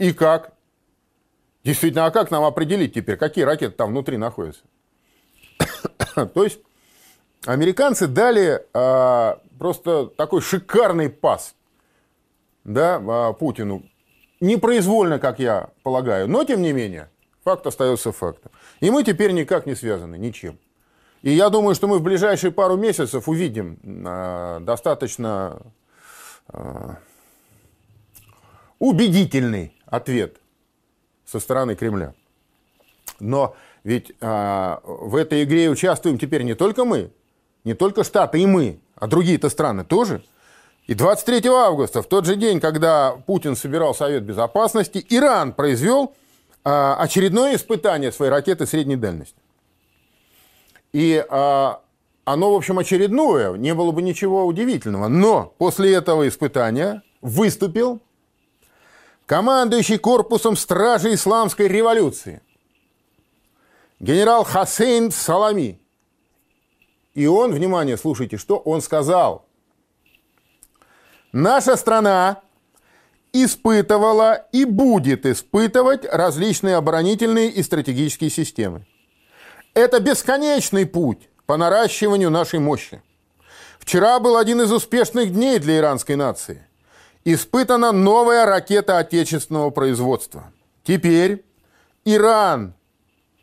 И 0.00 0.12
как? 0.12 0.54
Действительно, 1.64 2.06
а 2.06 2.10
как 2.10 2.30
нам 2.30 2.44
определить 2.44 2.94
теперь, 2.94 3.16
какие 3.16 3.44
ракеты 3.44 3.74
там 3.74 3.90
внутри 3.90 4.16
находятся? 4.16 4.62
То 6.14 6.44
есть 6.44 6.58
американцы 7.46 8.08
дали 8.08 8.66
а, 8.74 9.40
просто 9.58 10.06
такой 10.06 10.40
шикарный 10.40 11.08
пас 11.08 11.54
да, 12.64 13.00
а, 13.06 13.32
Путину. 13.32 13.84
Непроизвольно, 14.40 15.20
как 15.20 15.38
я 15.38 15.70
полагаю, 15.84 16.28
но 16.28 16.42
тем 16.42 16.62
не 16.62 16.72
менее, 16.72 17.08
факт 17.44 17.64
остается 17.64 18.10
фактом. 18.10 18.50
И 18.80 18.90
мы 18.90 19.04
теперь 19.04 19.30
никак 19.30 19.66
не 19.66 19.76
связаны, 19.76 20.16
ничем. 20.16 20.58
И 21.22 21.30
я 21.30 21.48
думаю, 21.48 21.76
что 21.76 21.86
мы 21.86 21.98
в 21.98 22.02
ближайшие 22.02 22.50
пару 22.50 22.76
месяцев 22.76 23.28
увидим 23.28 23.78
а, 24.04 24.58
достаточно 24.58 25.62
а, 26.48 26.96
убедительный 28.80 29.80
ответ 29.86 30.41
со 31.32 31.40
стороны 31.40 31.74
Кремля. 31.74 32.14
Но 33.18 33.56
ведь 33.84 34.12
а, 34.20 34.80
в 34.84 35.16
этой 35.16 35.44
игре 35.44 35.70
участвуем 35.70 36.18
теперь 36.18 36.42
не 36.42 36.54
только 36.54 36.84
мы, 36.84 37.10
не 37.64 37.74
только 37.74 38.04
Штаты 38.04 38.40
и 38.40 38.46
мы, 38.46 38.80
а 38.94 39.06
другие-то 39.06 39.48
страны 39.48 39.84
тоже. 39.84 40.22
И 40.86 40.94
23 40.94 41.48
августа, 41.48 42.02
в 42.02 42.06
тот 42.06 42.26
же 42.26 42.36
день, 42.36 42.60
когда 42.60 43.12
Путин 43.26 43.56
собирал 43.56 43.94
Совет 43.94 44.24
Безопасности, 44.24 45.04
Иран 45.08 45.52
произвел 45.52 46.14
а, 46.64 46.96
очередное 46.96 47.56
испытание 47.56 48.12
своей 48.12 48.30
ракеты 48.30 48.66
средней 48.66 48.96
дальности. 48.96 49.36
И 50.92 51.24
а, 51.30 51.80
оно, 52.24 52.52
в 52.52 52.56
общем, 52.56 52.78
очередное, 52.78 53.52
не 53.54 53.74
было 53.74 53.90
бы 53.92 54.02
ничего 54.02 54.44
удивительного. 54.44 55.08
Но 55.08 55.54
после 55.58 55.94
этого 55.94 56.28
испытания 56.28 57.02
выступил 57.20 58.00
командующий 59.32 59.96
корпусом 59.96 60.58
стражи 60.58 61.14
исламской 61.14 61.66
революции, 61.66 62.42
генерал 63.98 64.44
Хасейн 64.44 65.10
Салами. 65.10 65.80
И 67.14 67.26
он, 67.26 67.50
внимание, 67.52 67.96
слушайте, 67.96 68.36
что 68.36 68.58
он 68.58 68.82
сказал. 68.82 69.46
Наша 71.32 71.76
страна 71.76 72.42
испытывала 73.32 74.34
и 74.52 74.66
будет 74.66 75.24
испытывать 75.24 76.04
различные 76.04 76.76
оборонительные 76.76 77.48
и 77.48 77.62
стратегические 77.62 78.28
системы. 78.28 78.84
Это 79.72 80.00
бесконечный 80.00 80.84
путь 80.84 81.30
по 81.46 81.56
наращиванию 81.56 82.28
нашей 82.28 82.58
мощи. 82.58 83.00
Вчера 83.78 84.20
был 84.20 84.36
один 84.36 84.60
из 84.60 84.70
успешных 84.70 85.32
дней 85.32 85.58
для 85.58 85.78
иранской 85.78 86.16
нации– 86.16 86.66
испытана 87.24 87.92
новая 87.92 88.46
ракета 88.46 88.98
отечественного 88.98 89.70
производства. 89.70 90.52
Теперь 90.84 91.44
Иран, 92.04 92.74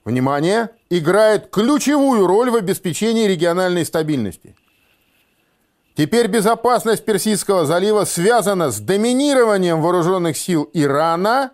внимание, 0.03 0.69
играет 0.89 1.49
ключевую 1.49 2.27
роль 2.27 2.49
в 2.49 2.55
обеспечении 2.55 3.27
региональной 3.27 3.85
стабильности. 3.85 4.55
Теперь 5.95 6.27
безопасность 6.27 7.03
Персидского 7.03 7.65
залива 7.65 8.05
связана 8.05 8.71
с 8.71 8.79
доминированием 8.79 9.81
вооруженных 9.81 10.37
сил 10.37 10.69
Ирана 10.73 11.51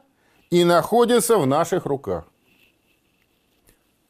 и 0.51 0.63
находится 0.63 1.38
в 1.38 1.48
наших 1.48 1.86
руках. 1.86 2.25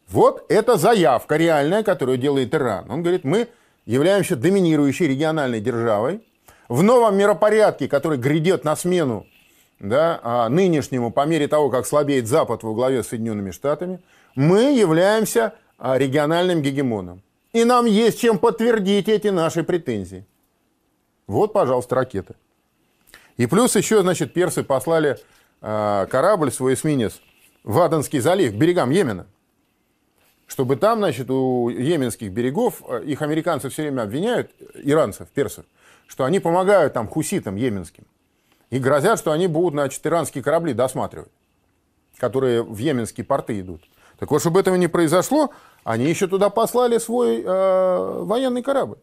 Вот 0.10 0.46
это 0.50 0.78
заявка 0.78 1.38
реальная, 1.38 1.84
которую 1.84 2.18
делает 2.18 2.54
Иран. 2.54 2.92
Он 2.92 3.02
говорит, 3.02 3.24
мы 3.24 3.48
являемся 3.86 4.36
доминирующей 4.36 5.08
региональной 5.08 5.62
державой, 5.62 6.22
в 6.70 6.84
новом 6.84 7.18
миропорядке, 7.18 7.88
который 7.88 8.18
грядет 8.18 8.64
на 8.64 8.76
смену 8.76 9.26
да, 9.80 10.20
а, 10.24 10.50
нынешнему 10.50 11.12
по 11.12 11.26
мере 11.26 11.48
того, 11.48 11.70
как 11.70 11.86
слабеет 11.86 12.28
Запад 12.28 12.64
во 12.64 12.74
главе 12.74 13.04
с 13.04 13.10
Соединенными 13.10 13.52
Штатами, 13.52 14.02
мы 14.36 14.74
являемся 14.78 15.54
а, 15.78 15.98
региональным 15.98 16.62
гегемоном. 16.62 17.22
И 17.54 17.64
нам 17.64 17.86
есть 17.86 18.20
чем 18.20 18.38
подтвердить 18.40 19.08
эти 19.08 19.28
наши 19.28 19.64
претензии. 19.64 20.26
Вот, 21.28 21.54
пожалуйста, 21.54 21.96
ракеты. 21.96 22.36
И 23.38 23.48
плюс 23.48 23.76
еще, 23.76 24.02
значит, 24.02 24.34
персы 24.34 24.64
послали 24.64 25.18
э, 25.62 26.08
корабль, 26.10 26.52
свой 26.52 26.76
эсминец, 26.76 27.22
в 27.64 27.80
Аденский 27.80 28.20
залив, 28.20 28.54
к 28.54 28.56
берегам 28.56 28.92
Йемена. 28.92 29.26
Чтобы 30.48 30.76
там, 30.76 31.00
значит, 31.00 31.30
у 31.32 31.70
йеменских 31.70 32.32
берегов, 32.32 32.82
их 33.04 33.22
американцы 33.22 33.70
все 33.70 33.84
время 33.84 34.04
обвиняют, 34.04 34.52
иранцев, 34.76 35.30
персов, 35.30 35.66
что 36.08 36.26
они 36.26 36.40
помогают 36.40 36.94
там 36.94 37.08
хуситам 37.08 37.56
йеменским. 37.56 38.06
И 38.70 38.80
грозят, 38.80 39.20
что 39.20 39.32
они 39.32 39.48
будут, 39.48 39.74
значит, 39.74 40.06
иранские 40.06 40.44
корабли 40.44 40.74
досматривать, 40.74 41.32
которые 42.18 42.64
в 42.64 42.78
йеменские 42.78 43.26
порты 43.26 43.60
идут. 43.60 43.84
Так 44.18 44.32
вот, 44.32 44.40
чтобы 44.40 44.60
этого 44.60 44.76
не 44.76 44.88
произошло, 44.88 45.52
они 45.84 46.06
еще 46.06 46.28
туда 46.28 46.50
послали 46.50 46.98
свой 46.98 47.42
э, 47.42 48.24
военный 48.24 48.64
корабль. 48.64 48.98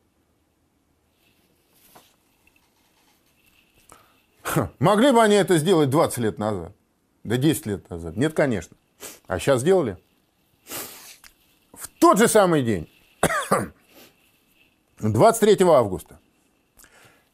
Могли 4.79 5.13
бы 5.13 5.23
они 5.23 5.37
это 5.37 5.59
сделать 5.59 5.91
20 5.91 6.19
лет 6.19 6.39
назад? 6.39 6.73
Да 7.25 7.37
10 7.37 7.67
лет 7.67 7.91
назад? 7.91 8.17
Нет, 8.17 8.35
конечно. 8.35 8.77
А 9.27 9.39
сейчас 9.39 9.61
сделали. 9.61 9.97
В 11.73 11.89
тот 12.01 12.19
же 12.19 12.29
самый 12.29 12.63
день, 12.63 12.89
23 14.99 15.65
августа, 15.67 16.19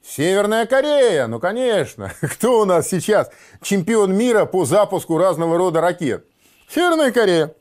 Северная 0.08 0.64
Корея, 0.64 1.26
ну 1.26 1.38
конечно. 1.38 2.12
Кто 2.20 2.60
у 2.60 2.64
нас 2.64 2.88
сейчас 2.88 3.30
чемпион 3.60 4.16
мира 4.16 4.46
по 4.46 4.64
запуску 4.64 5.18
разного 5.18 5.58
рода 5.58 5.82
ракет? 5.82 6.24
Северная 6.68 7.12
Корея. 7.12 7.54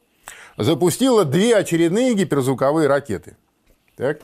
запустила 0.57 1.25
две 1.25 1.57
очередные 1.57 2.13
гиперзвуковые 2.13 2.87
ракеты. 2.87 3.35
Так? 3.97 4.21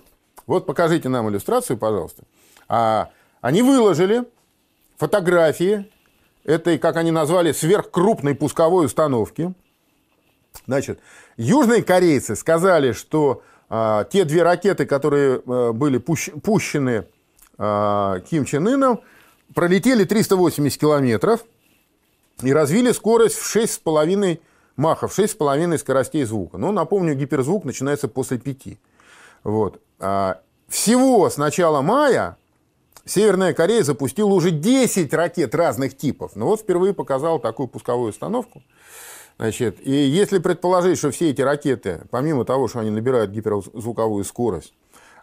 Вот 0.47 0.65
покажите 0.65 1.09
нам 1.09 1.29
иллюстрацию, 1.29 1.77
пожалуйста. 1.77 2.23
А, 2.69 3.09
они 3.41 3.61
выложили 3.61 4.23
фотографии 4.97 5.91
этой, 6.45 6.77
как 6.77 6.95
они 6.95 7.11
назвали, 7.11 7.51
сверхкрупной 7.51 8.35
пусковой 8.35 8.85
установки. 8.85 9.53
Значит, 10.65 10.99
южные 11.35 11.83
корейцы 11.83 12.37
сказали, 12.37 12.93
что 12.93 13.43
а, 13.69 14.05
те 14.05 14.23
две 14.23 14.43
ракеты, 14.43 14.85
которые 14.85 15.41
а, 15.45 15.73
были 15.73 15.97
пущ, 15.97 16.29
пущены 16.41 17.05
Ким 18.29 18.45
Чен 18.45 18.67
Ыном, 18.67 19.01
пролетели 19.53 20.03
380 20.03 20.79
километров 20.79 21.45
и 22.41 22.51
развили 22.51 22.91
скорость 22.91 23.35
в 23.35 23.55
6,5 23.55 24.39
махов, 24.75 25.17
6,5 25.17 25.77
скоростей 25.77 26.23
звука. 26.23 26.57
Но, 26.57 26.71
напомню, 26.71 27.15
гиперзвук 27.15 27.63
начинается 27.63 28.07
после 28.07 28.37
5. 28.37 28.77
Вот. 29.43 29.79
А, 29.99 30.41
всего 30.67 31.29
с 31.29 31.37
начала 31.37 31.81
мая 31.81 32.37
Северная 33.05 33.53
Корея 33.53 33.83
запустила 33.83 34.29
уже 34.29 34.51
10 34.51 35.13
ракет 35.13 35.53
разных 35.55 35.97
типов. 35.97 36.35
Но 36.35 36.47
вот 36.47 36.61
впервые 36.61 36.93
показала 36.93 37.39
такую 37.39 37.67
пусковую 37.67 38.11
установку. 38.11 38.63
Значит, 39.37 39.77
и 39.85 39.91
если 39.91 40.37
предположить, 40.37 40.97
что 40.97 41.11
все 41.11 41.31
эти 41.31 41.41
ракеты, 41.41 42.01
помимо 42.11 42.45
того, 42.45 42.67
что 42.67 42.79
они 42.79 42.91
набирают 42.91 43.31
гиперзвуковую 43.31 44.23
скорость, 44.23 44.73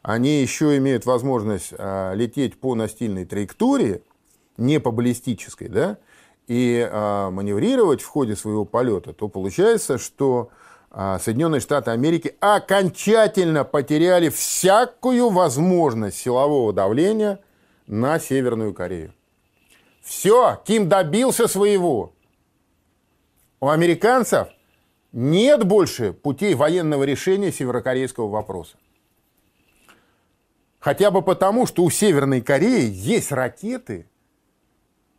они 0.03 0.41
еще 0.41 0.77
имеют 0.79 1.07
возможность 1.07 1.73
а, 1.77 2.15
лететь 2.15 2.59
по 2.59 2.75
настильной 2.75 3.25
траектории, 3.25 4.03
не 4.57 4.81
по 4.81 4.91
баллистической, 4.91 5.69
да, 5.69 5.99
и 6.47 6.89
а, 6.91 7.31
маневрировать 7.31 8.03
в 8.03 8.07
ходе 8.07 8.37
своего 8.37 8.65
полета, 8.65 9.13
то 9.13 9.29
получается, 9.29 9.99
что 9.99 10.51
а, 10.91 11.19
Соединенные 11.19 11.61
Штаты 11.61 11.91
Америки 11.91 12.37
окончательно 12.41 13.65
потеряли 13.65 14.29
всякую 14.29 15.31
возможность 15.31 16.17
силового 16.17 16.73
давления 16.73 17.41
на 17.87 18.19
Северную 18.19 18.75
Корею. 18.75 19.15
Все, 20.03 20.61
Ким 20.65 20.89
добился 20.89 21.47
своего. 21.47 22.13
У 23.61 23.69
американцев 23.69 24.49
нет 25.13 25.65
больше 25.65 26.13
путей 26.13 26.55
военного 26.55 27.05
решения 27.05 27.53
северокорейского 27.53 28.29
вопроса. 28.29 28.77
Хотя 30.81 31.11
бы 31.11 31.23
потому, 31.23 31.67
что 31.67 31.85
у 31.85 31.91
Северной 31.91 32.41
Кореи 32.41 32.91
есть 32.91 33.31
ракеты 33.31 34.07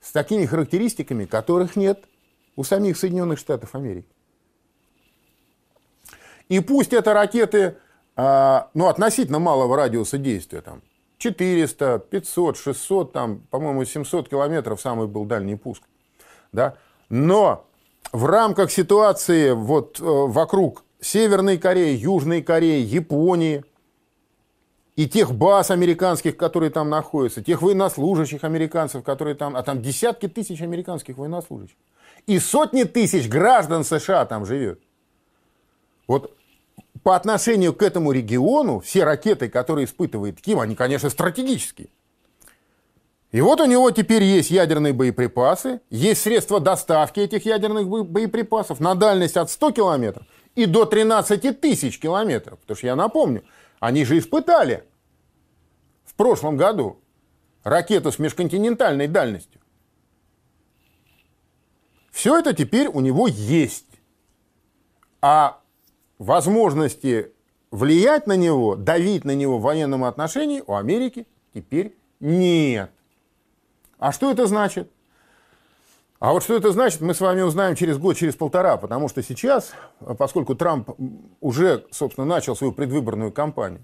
с 0.01 0.12
такими 0.12 0.46
характеристиками, 0.46 1.25
которых 1.25 1.75
нет 1.75 2.03
у 2.56 2.63
самих 2.63 2.98
Соединенных 2.98 3.39
Штатов 3.39 3.75
Америки. 3.75 4.10
И 6.50 6.60
пусть 6.60 6.91
это 6.91 7.13
ракеты 7.13 7.77
а, 8.15 8.70
ну, 8.74 8.88
относительно 8.88 9.39
малого 9.39 9.77
радиуса 9.77 10.18
действия, 10.18 10.62
там, 10.62 10.82
400, 11.20 12.00
500, 12.00 12.58
600, 12.58 13.13
там, 13.13 13.41
по-моему, 13.51 13.86
700 13.86 14.27
километров 14.27 14.82
самый 14.82 15.08
был 15.08 15.25
дальний 15.25 15.56
пуск. 15.56 15.84
Да? 16.51 16.75
Но 17.10 17.68
в 18.12 18.25
рамках 18.25 18.72
ситуации 18.72 19.51
вот 19.51 20.00
э, 20.00 20.03
вокруг 20.03 20.84
Северной 21.00 21.58
Кореи, 21.58 21.96
Южной 21.96 22.41
Кореи, 22.41 22.84
Японии, 22.84 23.63
и 25.01 25.08
тех 25.08 25.34
баз 25.34 25.72
американских, 25.72 26.38
которые 26.38 26.70
там 26.70 26.88
находятся, 26.91 27.43
тех 27.43 27.63
военнослужащих 27.63 28.43
американцев, 28.43 29.03
которые 29.03 29.34
там, 29.34 29.55
а 29.55 29.63
там 29.63 29.81
десятки 29.81 30.27
тысяч 30.27 30.62
американских 30.62 31.17
военнослужащих, 31.17 31.75
и 32.27 32.38
сотни 32.38 32.84
тысяч 32.84 33.27
граждан 33.27 33.84
США 33.84 34.25
там 34.25 34.46
живет. 34.46 34.79
Вот 36.08 36.38
по 37.01 37.15
отношению 37.15 37.74
к 37.74 37.81
этому 37.81 38.12
региону 38.12 38.79
все 38.79 39.03
ракеты, 39.03 39.50
которые 39.50 39.86
испытывает 39.86 40.39
Ким, 40.39 40.60
они, 40.60 40.75
конечно, 40.75 41.10
стратегические. 41.10 41.88
И 43.31 43.41
вот 43.41 43.60
у 43.60 43.65
него 43.65 43.89
теперь 43.89 44.22
есть 44.22 44.51
ядерные 44.51 44.93
боеприпасы, 44.93 45.81
есть 45.89 46.22
средства 46.22 46.60
доставки 46.60 47.22
этих 47.22 47.48
ядерных 47.48 47.88
боеприпасов 47.88 48.79
на 48.79 48.94
дальность 48.94 49.37
от 49.37 49.50
100 49.50 49.72
километров 49.72 50.27
и 50.53 50.68
до 50.68 50.85
13 50.85 51.59
тысяч 51.59 52.00
километров. 52.00 52.59
Потому 52.59 52.77
что 52.77 52.85
я 52.85 52.96
напомню, 52.96 53.44
они 53.79 54.05
же 54.05 54.20
испытали 54.20 54.83
прошлом 56.22 56.55
году 56.55 57.00
ракету 57.64 58.12
с 58.12 58.20
межконтинентальной 58.20 59.07
дальностью. 59.07 59.60
Все 62.12 62.38
это 62.38 62.53
теперь 62.53 62.88
у 62.88 63.00
него 63.00 63.25
есть. 63.27 63.88
А 65.20 65.60
возможности 66.20 67.31
влиять 67.72 68.27
на 68.27 68.36
него, 68.36 68.75
давить 68.75 69.25
на 69.25 69.34
него 69.34 69.57
в 69.57 69.64
военном 69.64 70.03
отношении 70.03 70.64
у 70.68 70.75
Америки 70.75 71.25
теперь 71.55 71.98
нет. 72.20 72.92
А 73.98 74.12
что 74.12 74.29
это 74.29 74.46
значит? 74.46 74.92
А 76.20 76.34
вот 76.34 76.44
что 76.44 76.55
это 76.55 76.72
значит, 76.72 77.01
мы 77.01 77.16
с 77.16 77.20
вами 77.20 77.42
узнаем 77.42 77.75
через 77.75 77.98
год, 77.98 78.16
через 78.16 78.36
полтора, 78.36 78.77
потому 78.77 79.10
что 79.10 79.24
сейчас, 79.24 79.72
поскольку 80.20 80.53
Трамп 80.53 80.92
уже, 81.40 81.88
собственно, 81.90 82.25
начал 82.27 82.55
свою 82.55 82.74
предвыборную 82.74 83.31
кампанию, 83.31 83.84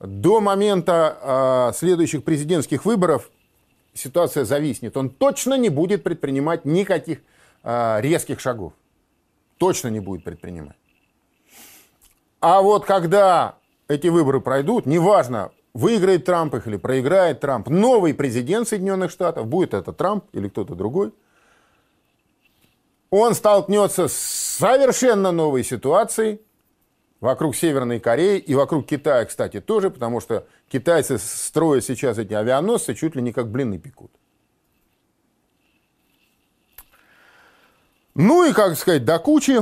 до 0.00 0.40
момента 0.40 1.70
э, 1.70 1.76
следующих 1.76 2.24
президентских 2.24 2.84
выборов 2.84 3.30
ситуация 3.94 4.44
зависнет. 4.44 4.96
Он 4.96 5.10
точно 5.10 5.54
не 5.54 5.68
будет 5.68 6.02
предпринимать 6.02 6.64
никаких 6.64 7.20
э, 7.62 8.00
резких 8.00 8.40
шагов. 8.40 8.72
Точно 9.58 9.88
не 9.88 10.00
будет 10.00 10.24
предпринимать. 10.24 10.76
А 12.40 12.62
вот 12.62 12.84
когда 12.84 13.56
эти 13.88 14.06
выборы 14.06 14.40
пройдут, 14.40 14.86
неважно, 14.86 15.50
выиграет 15.74 16.24
Трамп 16.24 16.54
их 16.54 16.66
или 16.68 16.76
проиграет 16.76 17.40
Трамп, 17.40 17.68
новый 17.68 18.14
президент 18.14 18.68
Соединенных 18.68 19.10
Штатов, 19.10 19.46
будет 19.46 19.74
это 19.74 19.92
Трамп 19.92 20.24
или 20.32 20.48
кто-то 20.48 20.74
другой– 20.74 21.12
он 23.10 23.34
столкнется 23.34 24.08
с 24.08 24.12
совершенно 24.12 25.32
новой 25.32 25.64
ситуацией 25.64 26.40
вокруг 27.20 27.56
Северной 27.56 28.00
Кореи 28.00 28.38
и 28.38 28.54
вокруг 28.54 28.86
Китая, 28.86 29.24
кстати, 29.24 29.60
тоже, 29.60 29.90
потому 29.90 30.20
что 30.20 30.46
китайцы 30.68 31.18
строят 31.18 31.84
сейчас 31.84 32.18
эти 32.18 32.34
авианосцы 32.34 32.94
чуть 32.94 33.16
ли 33.16 33.22
не 33.22 33.32
как 33.32 33.50
блины 33.50 33.78
пекут. 33.78 34.12
Ну 38.14 38.48
и, 38.48 38.52
как 38.52 38.76
сказать, 38.76 39.04
до 39.04 39.18
кучи, 39.18 39.60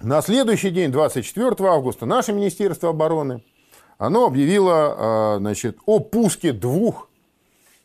на 0.00 0.20
следующий 0.20 0.70
день, 0.70 0.92
24 0.92 1.54
августа, 1.60 2.04
наше 2.04 2.32
Министерство 2.32 2.90
обороны, 2.90 3.42
оно 3.96 4.26
объявило 4.26 4.74
а, 4.74 5.36
значит, 5.38 5.78
о 5.86 6.00
пуске 6.00 6.52
двух 6.52 7.08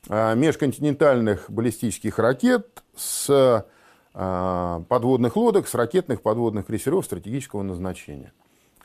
а, 0.09 0.33
межконтинентальных 0.35 1.49
баллистических 1.49 2.19
ракет 2.19 2.83
с 2.97 3.65
а, 4.13 4.83
подводных 4.89 5.37
лодок 5.37 5.69
с 5.69 5.73
ракетных 5.73 6.21
подводных 6.21 6.65
крейсеров 6.65 7.05
стратегического 7.05 7.63
назначения. 7.63 8.33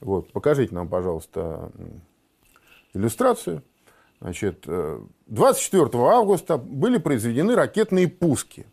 Вот, 0.00 0.32
покажите 0.32 0.74
нам, 0.74 0.88
пожалуйста, 0.88 1.70
иллюстрацию. 2.92 3.62
Значит, 4.20 4.66
24 5.26 5.84
э, 5.84 5.98
августа 5.98 6.56
были 6.56 6.98
произведены 6.98 7.54
ракетные 7.54 8.08
пуски. 8.08 8.66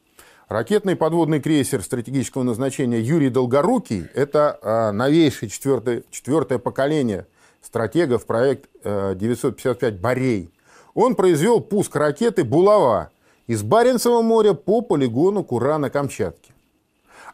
Ракетный 0.47 0.95
подводный 0.95 1.41
крейсер 1.41 1.81
стратегического 1.81 2.43
назначения 2.43 2.99
Юрий 2.99 3.29
Долгорукий– 3.29 4.05
это 4.13 4.59
а, 4.61 4.91
новейшее 4.91 5.49
четвертое, 5.49 6.03
четвертое 6.11 6.59
поколение 6.59 7.27
стратегов 7.61 8.25
проект 8.25 8.69
955 8.83 9.81
э, 9.81 9.97
«Борей». 9.97 10.51
Он 10.93 11.15
произвел 11.15 11.59
пуск 11.59 11.95
ракеты 11.95 12.43
«Булава» 12.43 13.09
из 13.47 13.63
Баренцева 13.63 14.21
моря 14.21 14.53
по 14.53 14.81
полигону 14.81 15.43
Кура 15.43 15.77
на 15.77 15.89
Камчатке. 15.89 16.53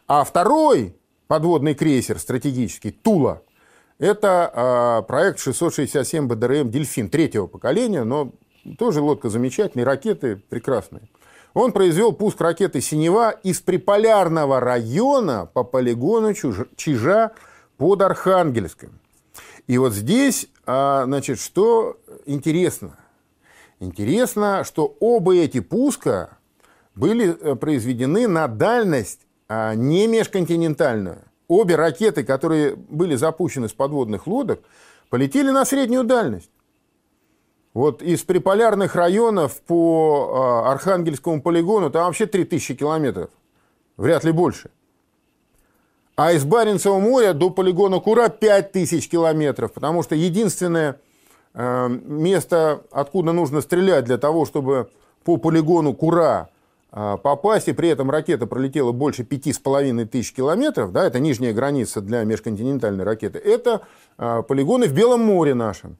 А 0.06 0.24
второй 0.24 0.96
подводный 1.26 1.74
крейсер 1.74 2.18
стратегический 2.18 2.90
«Тула»– 2.90 3.42
это 4.00 5.00
э, 5.02 5.06
проект 5.06 5.38
667 5.38 6.26
БДРМ 6.26 6.70
«Дельфин» 6.70 7.08
третьего 7.08 7.46
поколения, 7.46 8.02
но 8.02 8.32
тоже 8.78 9.00
лодка 9.00 9.28
замечательная, 9.28 9.84
ракеты 9.84 10.36
прекрасные. 10.48 11.02
Он 11.54 11.72
произвел 11.72 12.12
пуск 12.12 12.40
ракеты 12.40 12.80
«Синева» 12.80 13.30
из 13.30 13.60
приполярного 13.60 14.58
района 14.58 15.48
по 15.52 15.62
полигону 15.62 16.34
Чижа 16.34 17.32
под 17.76 18.02
Архангельском. 18.02 18.98
И 19.68 19.78
вот 19.78 19.92
здесь, 19.92 20.48
а, 20.66 21.04
значит, 21.04 21.38
что 21.38 21.98
интересно– 22.26 22.96
Интересно, 23.80 24.62
что 24.62 24.94
оба 25.00 25.34
эти 25.36 25.60
пуска 25.60 26.36
были 26.94 27.34
э, 27.34 27.54
произведены 27.54 28.28
на 28.28 28.46
дальность 28.46 29.20
а 29.48 29.74
не 29.74 30.06
межконтинентальную. 30.06 31.24
Обе 31.50 31.74
ракеты, 31.74 32.22
которые 32.22 32.76
были 32.76 33.16
запущены 33.16 33.68
с 33.68 33.72
подводных 33.72 34.28
лодок, 34.28 34.60
полетели 35.08 35.50
на 35.50 35.64
среднюю 35.64 36.04
дальность. 36.04 36.52
Вот 37.74 38.02
из 38.02 38.22
приполярных 38.22 38.94
районов 38.94 39.60
по 39.62 40.62
а, 40.64 40.70
Архангельскому 40.70 41.42
полигону 41.42 41.90
там 41.90 42.06
вообще 42.06 42.26
3000 42.26 42.76
километров. 42.76 43.30
Вряд 43.96 44.22
ли 44.22 44.30
больше. 44.30 44.70
А 46.14 46.30
из 46.30 46.44
Баренцева 46.44 47.00
моря 47.00 47.32
до 47.32 47.50
полигона 47.50 47.98
Кура 47.98 48.28
5000 48.28 49.08
километров, 49.08 49.72
потому 49.72 50.04
что 50.04 50.14
единственное 50.14 51.00
э, 51.54 51.88
место, 51.88 52.84
откуда 52.92 53.32
нужно 53.32 53.60
стрелять 53.60 54.04
для 54.04 54.18
того, 54.18 54.46
чтобы 54.46 54.88
по 55.24 55.36
полигону 55.36 55.94
Кура 55.94 56.50
попасть, 56.90 57.68
и 57.68 57.72
при 57.72 57.88
этом 57.88 58.10
ракета 58.10 58.46
пролетела 58.46 58.92
больше 58.92 59.22
5,5 59.22 60.06
тысяч 60.06 60.32
километров, 60.32 60.92
да, 60.92 61.06
это 61.06 61.20
нижняя 61.20 61.52
граница 61.52 62.00
для 62.00 62.24
межконтинентальной 62.24 63.04
ракеты, 63.04 63.38
это 63.38 63.82
э, 64.18 64.42
полигоны 64.46 64.88
в 64.88 64.92
Белом 64.92 65.20
море 65.20 65.54
нашем. 65.54 65.98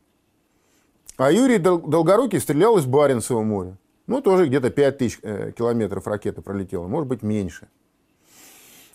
А 1.17 1.31
Юрий 1.31 1.59
Долгорукий 1.59 2.41
стрелял 2.41 2.79
из 2.79 2.87
Баренцева 2.87 3.43
моря. 3.43 3.77
Ну, 4.07 4.21
тоже 4.21 4.47
где-то 4.47 4.71
5 4.71 4.99
тысяч 4.99 5.19
э, 5.23 5.53
километров 5.57 6.07
ракета 6.07 6.43
пролетела, 6.43 6.89
может 6.89 7.07
быть, 7.09 7.23
меньше. 7.23 7.69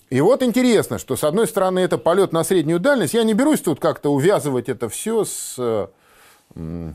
И 0.09 0.19
вот 0.21 0.43
интересно, 0.43 0.97
что, 0.97 1.15
с 1.15 1.23
одной 1.23 1.47
стороны, 1.47 1.79
это 1.79 1.97
полет 1.97 2.33
на 2.33 2.43
среднюю 2.43 2.79
дальность. 2.79 3.13
Я 3.13 3.23
не 3.23 3.33
берусь 3.33 3.61
тут 3.61 3.79
как-то 3.79 4.13
увязывать 4.13 4.69
это 4.69 4.89
все 4.89 5.23
с, 5.23 5.89
не 6.53 6.93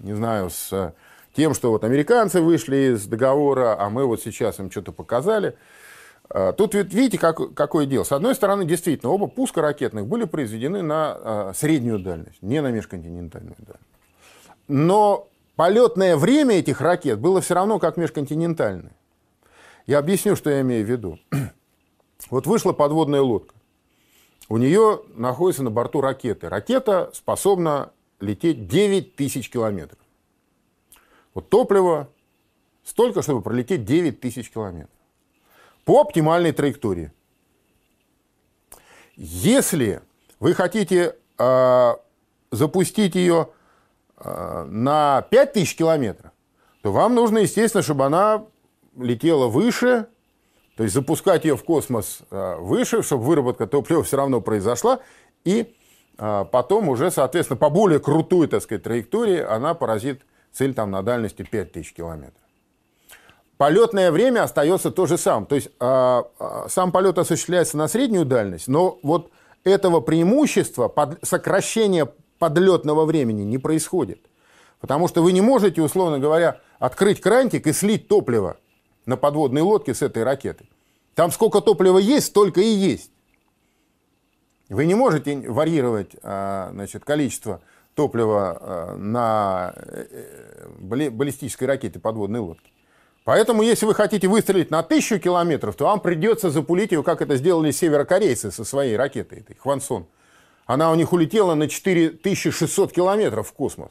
знаю, 0.00 0.50
с 0.50 0.94
тем, 1.34 1.54
что 1.54 1.70
вот 1.70 1.84
американцы 1.84 2.40
вышли 2.40 2.94
из 2.94 3.06
договора, 3.06 3.76
а 3.78 3.88
мы 3.90 4.04
вот 4.06 4.22
сейчас 4.22 4.58
им 4.58 4.70
что-то 4.70 4.92
показали. 4.92 5.56
А, 6.28 6.52
тут 6.52 6.74
видите, 6.74 7.18
как, 7.18 7.54
какое 7.54 7.86
дело. 7.86 8.04
С 8.04 8.12
одной 8.12 8.34
стороны, 8.34 8.64
действительно, 8.64 9.12
оба 9.12 9.26
пуска 9.26 9.60
ракетных 9.60 10.06
были 10.06 10.24
произведены 10.24 10.82
на 10.82 11.12
а, 11.12 11.52
среднюю 11.54 11.98
дальность, 11.98 12.40
не 12.42 12.60
на 12.60 12.70
межконтинентальную 12.70 13.56
дальность. 13.58 13.84
Но 14.68 15.28
полетное 15.56 16.16
время 16.16 16.56
этих 16.56 16.80
ракет 16.80 17.18
было 17.18 17.40
все 17.40 17.54
равно 17.54 17.78
как 17.78 17.96
межконтинентальное. 17.96 18.92
Я 19.86 19.98
объясню, 19.98 20.36
что 20.36 20.50
я 20.50 20.60
имею 20.60 20.86
в 20.86 20.90
виду. 20.90 21.18
Вот 22.28 22.46
вышла 22.46 22.72
подводная 22.72 23.22
лодка. 23.22 23.54
У 24.50 24.58
нее 24.58 25.00
находится 25.14 25.62
на 25.62 25.70
борту 25.70 26.02
ракеты. 26.02 26.50
Ракета 26.50 27.10
способна 27.14 27.92
лететь 28.20 28.68
9 28.68 29.16
тысяч 29.16 29.48
километров. 29.48 29.99
Вот 31.34 31.48
топливо 31.48 32.08
столько, 32.84 33.22
чтобы 33.22 33.42
пролететь 33.42 33.84
9 33.84 34.20
тысяч 34.20 34.50
километров. 34.50 34.90
По 35.84 36.00
оптимальной 36.00 36.52
траектории. 36.52 37.12
Если 39.16 40.02
вы 40.38 40.54
хотите 40.54 41.16
э, 41.38 41.94
запустить 42.50 43.14
ее 43.14 43.48
Э, 44.22 44.64
на 44.68 45.22
5000 45.30 45.76
километров, 45.76 46.32
то 46.82 46.92
вам 46.92 47.14
нужно, 47.14 47.38
естественно, 47.38 47.82
чтобы 47.82 48.04
она 48.04 48.44
летела 48.96 49.46
выше, 49.46 50.08
то 50.76 50.82
есть 50.82 50.94
запускать 50.94 51.46
ее 51.46 51.56
в 51.56 51.64
космос 51.64 52.20
э, 52.30 52.56
выше, 52.58 53.02
чтобы 53.02 53.24
выработка 53.24 53.66
топлива 53.66 54.02
все 54.02 54.18
равно 54.18 54.40
произошла, 54.40 55.00
и 55.44 55.74
потом 56.18 56.90
уже, 56.90 57.10
соответственно, 57.10 57.56
по 57.56 57.70
более 57.70 57.98
крутой, 57.98 58.46
так 58.46 58.62
сказать, 58.62 58.82
траектории 58.82 59.40
она 59.40 59.72
поразит 59.72 60.20
цель 60.52 60.74
там 60.74 60.90
на 60.90 61.02
дальности 61.02 61.42
5000 61.42 61.92
километров. 61.92 62.34
Полетное 63.56 64.10
время 64.10 64.42
остается 64.42 64.90
то 64.90 65.06
же 65.06 65.18
самое. 65.18 65.46
То 65.46 65.54
есть 65.54 65.70
сам 65.78 66.92
полет 66.92 67.18
осуществляется 67.18 67.76
на 67.76 67.88
среднюю 67.88 68.24
дальность, 68.24 68.68
но 68.68 68.98
вот 69.02 69.30
этого 69.64 70.00
преимущества, 70.00 70.88
под, 70.88 71.18
сокращения 71.22 72.08
подлетного 72.38 73.04
времени 73.04 73.42
не 73.42 73.58
происходит. 73.58 74.20
Потому 74.80 75.08
что 75.08 75.22
вы 75.22 75.32
не 75.32 75.42
можете, 75.42 75.82
условно 75.82 76.18
говоря, 76.18 76.60
открыть 76.78 77.20
крантик 77.20 77.66
и 77.66 77.72
слить 77.72 78.08
топливо 78.08 78.56
на 79.04 79.16
подводной 79.16 79.60
лодке 79.60 79.94
с 79.94 80.00
этой 80.00 80.24
ракеты. 80.24 80.66
Там 81.14 81.30
сколько 81.30 81.60
топлива 81.60 81.98
есть, 81.98 82.28
столько 82.28 82.60
и 82.62 82.68
есть. 82.68 83.10
Вы 84.70 84.86
не 84.86 84.94
можете 84.94 85.36
варьировать 85.50 86.12
а, 86.22 86.70
значит, 86.72 87.04
количество 87.04 87.60
топлива 87.94 88.58
а, 88.60 88.96
на 88.96 89.74
э, 89.76 90.68
баллистической 90.78 91.66
ракете 91.66 91.98
подводной 91.98 92.40
лодки. 92.40 92.70
Поэтому, 93.24 93.62
если 93.62 93.86
вы 93.86 93.94
хотите 93.94 94.28
выстрелить 94.28 94.70
на 94.70 94.82
тысячу 94.82 95.18
километров, 95.18 95.76
то 95.76 95.84
вам 95.84 96.00
придется 96.00 96.50
запулить 96.50 96.92
ее, 96.92 97.02
как 97.02 97.20
это 97.22 97.36
сделали 97.36 97.70
северокорейцы 97.70 98.50
со 98.50 98.64
своей 98.64 98.96
ракетой, 98.96 99.40
этой 99.40 99.56
Хвансон. 99.56 100.06
Она 100.66 100.90
у 100.90 100.94
них 100.94 101.12
улетела 101.12 101.54
на 101.54 101.68
4600 101.68 102.92
километров 102.92 103.48
в 103.48 103.52
космос. 103.52 103.90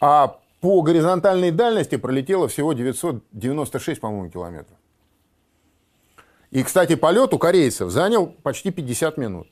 А 0.00 0.38
по 0.60 0.82
горизонтальной 0.82 1.52
дальности 1.52 1.96
пролетела 1.96 2.48
всего 2.48 2.72
996, 2.72 4.00
по-моему, 4.00 4.30
километров. 4.30 4.76
И, 6.50 6.62
кстати, 6.62 6.96
полет 6.96 7.32
у 7.32 7.38
корейцев 7.38 7.90
занял 7.90 8.26
почти 8.26 8.70
50 8.70 9.16
минут. 9.16 9.48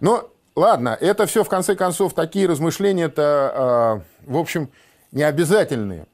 Но, 0.00 0.30
ладно, 0.56 0.96
это 1.00 1.26
все, 1.26 1.44
в 1.44 1.48
конце 1.48 1.74
концов, 1.74 2.14
такие 2.14 2.46
размышления-то, 2.46 4.02
э, 4.26 4.30
в 4.30 4.36
общем, 4.36 4.70
не 5.12 5.22
обязательные. 5.22 6.06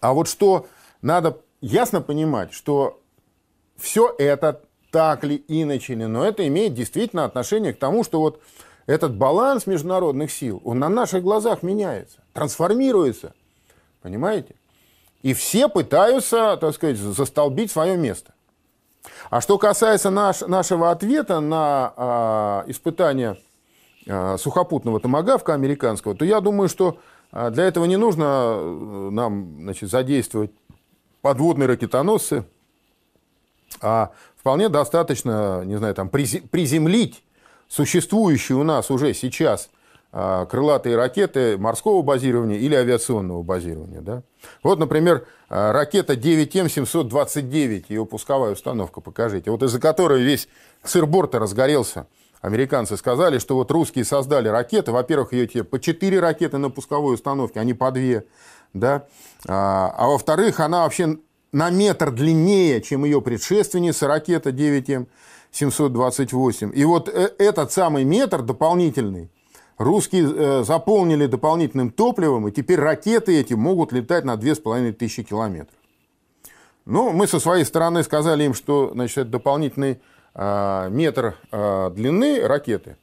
а 0.00 0.12
вот 0.12 0.28
что 0.28 0.66
надо 1.02 1.40
ясно 1.60 2.00
понимать, 2.00 2.52
что 2.52 3.00
все 3.76 4.14
это 4.18 4.62
так 4.90 5.24
ли, 5.24 5.44
иначе 5.48 5.94
ли, 5.94 6.06
но 6.06 6.24
это 6.24 6.46
имеет 6.46 6.74
действительно 6.74 7.24
отношение 7.24 7.74
к 7.74 7.78
тому, 7.78 8.04
что 8.04 8.20
вот 8.20 8.40
этот 8.86 9.16
баланс 9.16 9.66
международных 9.66 10.30
сил, 10.30 10.60
он 10.64 10.78
на 10.78 10.88
наших 10.88 11.22
глазах 11.22 11.62
меняется, 11.62 12.22
трансформируется, 12.32 13.34
понимаете? 14.02 14.54
И 15.22 15.32
все 15.32 15.68
пытаются, 15.68 16.56
так 16.60 16.74
сказать, 16.74 16.98
застолбить 16.98 17.72
свое 17.72 17.96
место. 17.96 18.34
А 19.34 19.40
что 19.40 19.58
касается 19.58 20.10
наш, 20.10 20.42
нашего 20.42 20.92
ответа 20.92 21.40
на 21.40 21.92
а, 21.96 22.64
испытание 22.68 23.36
а, 24.08 24.36
сухопутного 24.38 25.00
томагавка 25.00 25.54
американского, 25.54 26.14
то 26.14 26.24
я 26.24 26.40
думаю, 26.40 26.68
что 26.68 26.98
а, 27.32 27.50
для 27.50 27.64
этого 27.64 27.84
не 27.86 27.96
нужно 27.96 28.22
э, 28.22 29.08
нам 29.10 29.56
значит, 29.58 29.90
задействовать 29.90 30.52
подводные 31.20 31.66
ракетоносцы, 31.66 32.44
а 33.80 34.12
вполне 34.36 34.68
достаточно, 34.68 35.64
не 35.64 35.78
знаю, 35.78 35.96
там, 35.96 36.10
приземлить 36.10 37.24
существующие 37.66 38.56
у 38.56 38.62
нас 38.62 38.88
уже 38.88 39.14
сейчас 39.14 39.68
крылатые 40.14 40.94
ракеты 40.94 41.58
морского 41.58 42.02
базирования 42.02 42.58
или 42.58 42.76
авиационного 42.76 43.42
базирования. 43.42 44.00
Да? 44.00 44.22
Вот, 44.62 44.78
например, 44.78 45.26
а, 45.48 45.72
ракета 45.72 46.14
9М729, 46.14 47.86
ее 47.88 48.06
пусковая 48.06 48.52
установка, 48.52 49.00
покажите, 49.00 49.50
вот 49.50 49.64
из-за 49.64 49.80
которой 49.80 50.22
весь 50.22 50.48
сыр-борта 50.84 51.40
разгорелся. 51.40 52.06
Американцы 52.42 52.96
сказали, 52.96 53.38
что 53.38 53.56
вот 53.56 53.72
русские 53.72 54.04
создали 54.04 54.46
ракеты, 54.46 54.92
во-первых, 54.92 55.32
ее 55.32 55.48
те 55.48 55.64
по 55.64 55.80
4 55.80 56.20
ракеты 56.20 56.58
на 56.58 56.70
пусковой 56.70 57.14
установке, 57.14 57.58
а 57.58 57.64
не 57.64 57.74
по 57.74 57.90
2, 57.90 58.22
да? 58.72 59.06
а, 59.48 59.92
а 59.96 60.06
во-вторых, 60.06 60.60
она 60.60 60.84
вообще 60.84 61.18
на 61.50 61.70
метр 61.70 62.12
длиннее, 62.12 62.80
чем 62.82 63.04
ее 63.04 63.20
предшественница, 63.20 64.06
ракета 64.06 64.50
9М728. 64.50 66.72
И 66.72 66.84
вот 66.84 67.08
э, 67.08 67.32
этот 67.38 67.72
самый 67.72 68.04
метр 68.04 68.42
дополнительный 68.42 69.32
русские 69.78 70.32
э, 70.32 70.64
заполнили 70.64 71.26
дополнительным 71.26 71.90
топливом, 71.90 72.48
и 72.48 72.52
теперь 72.52 72.78
ракеты 72.78 73.38
эти 73.38 73.54
могут 73.54 73.92
летать 73.92 74.24
на 74.24 74.36
2500 74.36 75.26
километров. 75.26 75.74
Ну, 76.86 77.12
мы 77.12 77.26
со 77.26 77.40
своей 77.40 77.64
стороны 77.64 78.02
сказали 78.02 78.44
им, 78.44 78.54
что 78.54 78.90
значит, 78.92 79.18
это 79.18 79.30
дополнительный 79.30 80.00
э, 80.34 80.88
метр 80.90 81.36
длины 81.50 82.46
ракеты, 82.46 82.96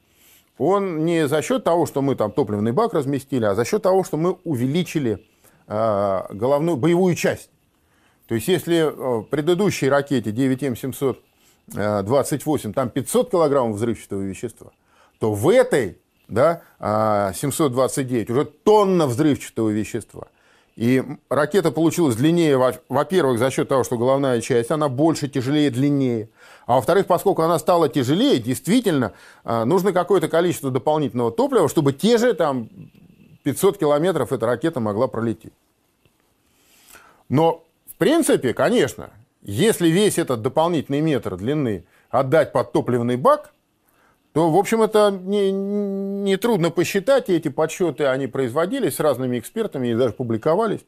он 0.58 1.04
не 1.04 1.26
за 1.26 1.42
счет 1.42 1.64
того, 1.64 1.86
что 1.86 2.02
мы 2.02 2.14
там 2.14 2.30
топливный 2.30 2.72
бак 2.72 2.94
разместили, 2.94 3.44
а 3.44 3.54
за 3.54 3.64
счет 3.64 3.82
того, 3.82 4.04
что 4.04 4.16
мы 4.16 4.36
увеличили 4.44 5.24
головную 5.66 6.76
боевую 6.76 7.14
часть. 7.14 7.48
То 8.32 8.36
есть, 8.36 8.48
если 8.48 8.76
э, 8.76 8.90
в 8.90 9.24
предыдущей 9.24 9.90
ракете 9.90 10.30
9М728 10.30 12.72
там 12.72 12.88
500 12.88 13.30
килограммов 13.30 13.76
взрывчатого 13.76 14.22
вещества, 14.22 14.70
то 15.18 15.34
в 15.34 15.50
этой 15.50 15.98
да, 16.32 16.62
729 17.34 18.28
а, 18.28 18.32
уже 18.32 18.44
тонна 18.44 19.06
взрывчатого 19.06 19.70
вещества. 19.70 20.28
И 20.74 21.02
ракета 21.28 21.70
получилась 21.70 22.16
длиннее, 22.16 22.56
во-первых, 22.88 23.38
за 23.38 23.50
счет 23.50 23.68
того, 23.68 23.84
что 23.84 23.98
головная 23.98 24.40
часть, 24.40 24.70
она 24.70 24.88
больше, 24.88 25.28
тяжелее, 25.28 25.70
длиннее. 25.70 26.30
А 26.66 26.76
во-вторых, 26.76 27.06
поскольку 27.06 27.42
она 27.42 27.58
стала 27.58 27.88
тяжелее, 27.88 28.38
действительно, 28.38 29.12
а, 29.44 29.64
нужно 29.64 29.92
какое-то 29.92 30.28
количество 30.28 30.70
дополнительного 30.70 31.30
топлива, 31.30 31.68
чтобы 31.68 31.92
те 31.92 32.18
же 32.18 32.32
там 32.32 32.68
500 33.42 33.78
километров 33.78 34.32
эта 34.32 34.46
ракета 34.46 34.80
могла 34.80 35.08
пролететь. 35.08 35.52
Но 37.28 37.64
принципе, 38.02 38.52
конечно, 38.52 39.10
если 39.42 39.86
весь 39.86 40.18
этот 40.18 40.42
дополнительный 40.42 41.00
метр 41.00 41.36
длины 41.36 41.84
отдать 42.10 42.50
под 42.50 42.72
топливный 42.72 43.14
бак, 43.14 43.54
то, 44.32 44.50
в 44.50 44.56
общем, 44.56 44.82
это 44.82 45.10
не, 45.10 45.52
не 45.52 46.36
трудно 46.36 46.70
посчитать, 46.70 47.28
и 47.28 47.34
эти 47.34 47.48
подсчеты, 47.48 48.06
они 48.06 48.26
производились 48.26 48.96
с 48.96 49.00
разными 49.00 49.38
экспертами 49.38 49.88
и 49.88 49.94
даже 49.94 50.14
публиковались, 50.14 50.80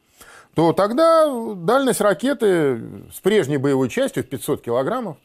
то 0.54 0.72
тогда 0.72 1.26
дальность 1.54 2.00
ракеты 2.00 2.80
с 3.12 3.20
прежней 3.20 3.58
боевой 3.58 3.88
частью 3.88 4.22
в 4.22 4.28
500 4.28 4.62
килограммов 4.62 5.18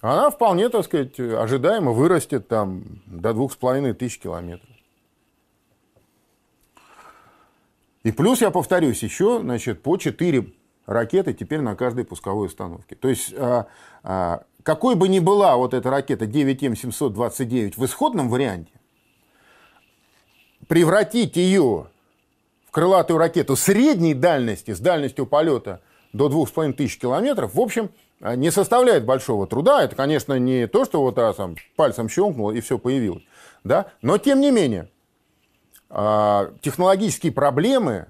она 0.00 0.30
вполне, 0.30 0.68
так 0.68 0.84
сказать, 0.84 1.18
ожидаемо 1.18 1.92
вырастет 1.92 2.48
там 2.48 2.84
до 3.06 3.34
двух 3.34 3.52
с 3.52 3.56
половиной 3.56 3.94
тысяч 3.94 4.18
километров. 4.18 4.70
И 8.02 8.12
плюс, 8.12 8.40
я 8.40 8.50
повторюсь, 8.50 9.02
еще, 9.02 9.40
значит, 9.40 9.82
по 9.82 9.98
4 9.98 10.52
ракеты 10.86 11.34
теперь 11.34 11.60
на 11.60 11.76
каждой 11.76 12.04
пусковой 12.04 12.46
установке. 12.46 12.94
То 12.94 13.08
есть, 13.08 13.34
а, 13.36 13.66
а, 14.02 14.44
какой 14.62 14.94
бы 14.94 15.08
ни 15.08 15.18
была 15.18 15.56
вот 15.56 15.74
эта 15.74 15.90
ракета 15.90 16.24
9М729 16.24 17.74
в 17.76 17.84
исходном 17.84 18.28
варианте, 18.28 18.72
превратить 20.68 21.36
ее 21.36 21.86
в 22.66 22.70
крылатую 22.70 23.18
ракету 23.18 23.56
средней 23.56 24.14
дальности, 24.14 24.72
с 24.72 24.80
дальностью 24.80 25.26
полета 25.26 25.80
до 26.12 26.28
2500 26.28 27.00
километров, 27.00 27.54
в 27.54 27.60
общем, 27.60 27.90
не 28.20 28.50
составляет 28.50 29.04
большого 29.04 29.46
труда. 29.46 29.82
Это, 29.82 29.96
конечно, 29.96 30.38
не 30.38 30.66
то, 30.66 30.84
что 30.84 31.02
вот 31.02 31.18
раз 31.18 31.36
там 31.36 31.56
пальцем 31.76 32.08
щелкнул 32.08 32.50
и 32.50 32.60
все 32.60 32.78
появилось. 32.78 33.24
Да? 33.64 33.92
Но, 34.02 34.18
тем 34.18 34.40
не 34.40 34.50
менее, 34.50 34.88
а, 35.88 36.52
технологические 36.60 37.32
проблемы, 37.32 38.06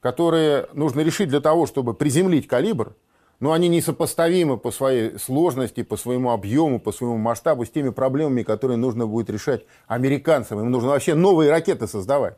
которые 0.00 0.68
нужно 0.72 1.00
решить 1.00 1.28
для 1.28 1.40
того, 1.40 1.66
чтобы 1.66 1.94
приземлить 1.94 2.48
калибр, 2.48 2.94
но 3.42 3.50
они 3.50 3.68
несопоставимы 3.68 4.56
по 4.56 4.70
своей 4.70 5.18
сложности, 5.18 5.82
по 5.82 5.96
своему 5.96 6.30
объему, 6.30 6.78
по 6.78 6.92
своему 6.92 7.16
масштабу 7.16 7.64
с 7.64 7.70
теми 7.70 7.88
проблемами, 7.88 8.44
которые 8.44 8.76
нужно 8.76 9.08
будет 9.08 9.28
решать 9.30 9.64
американцам. 9.88 10.60
Им 10.60 10.70
нужно 10.70 10.90
вообще 10.90 11.16
новые 11.16 11.50
ракеты 11.50 11.88
создавать. 11.88 12.36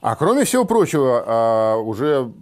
А 0.00 0.14
кроме 0.14 0.44
всего 0.44 0.64
прочего, 0.64 1.24
а, 1.26 1.76
уже 1.78 2.32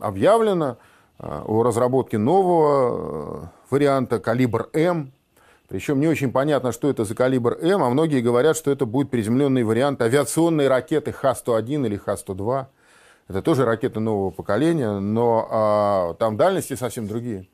объявлено 0.00 0.78
а, 1.18 1.44
о 1.46 1.62
разработке 1.62 2.16
нового 2.16 3.52
варианта 3.68 4.20
«Калибр 4.20 4.70
М», 4.72 5.12
причем 5.68 6.00
не 6.00 6.08
очень 6.08 6.32
понятно, 6.32 6.72
что 6.72 6.88
это 6.88 7.04
за 7.04 7.14
калибр 7.14 7.58
М, 7.60 7.82
а 7.82 7.90
многие 7.90 8.22
говорят, 8.22 8.56
что 8.56 8.70
это 8.70 8.86
будет 8.86 9.10
приземленный 9.10 9.64
вариант 9.64 10.00
авиационной 10.00 10.66
ракеты 10.66 11.12
Х-101 11.12 11.84
или 11.86 11.96
Х-102. 11.98 12.68
Это 13.30 13.42
тоже 13.42 13.64
ракеты 13.64 14.00
нового 14.00 14.32
поколения, 14.32 14.98
но 14.98 15.46
а, 15.48 16.14
там 16.14 16.36
дальности 16.36 16.74
совсем 16.74 17.06
другие. 17.06 17.46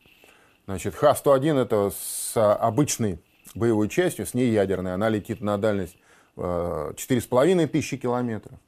Значит, 0.65 0.95
Х-101 0.95 1.61
это 1.61 1.93
с 1.95 2.33
обычной 2.35 3.19
боевой 3.55 3.91
частью, 3.91 4.25
с 4.25 4.33
ней 4.33 4.51
ядерной, 4.53 4.95
она 4.95 5.11
летит 5.11 5.43
на 5.43 5.59
дальность 5.59 5.99
а, 6.35 6.93
4,5 6.93 7.67
тысячи 7.67 7.99
километров. 7.99 8.59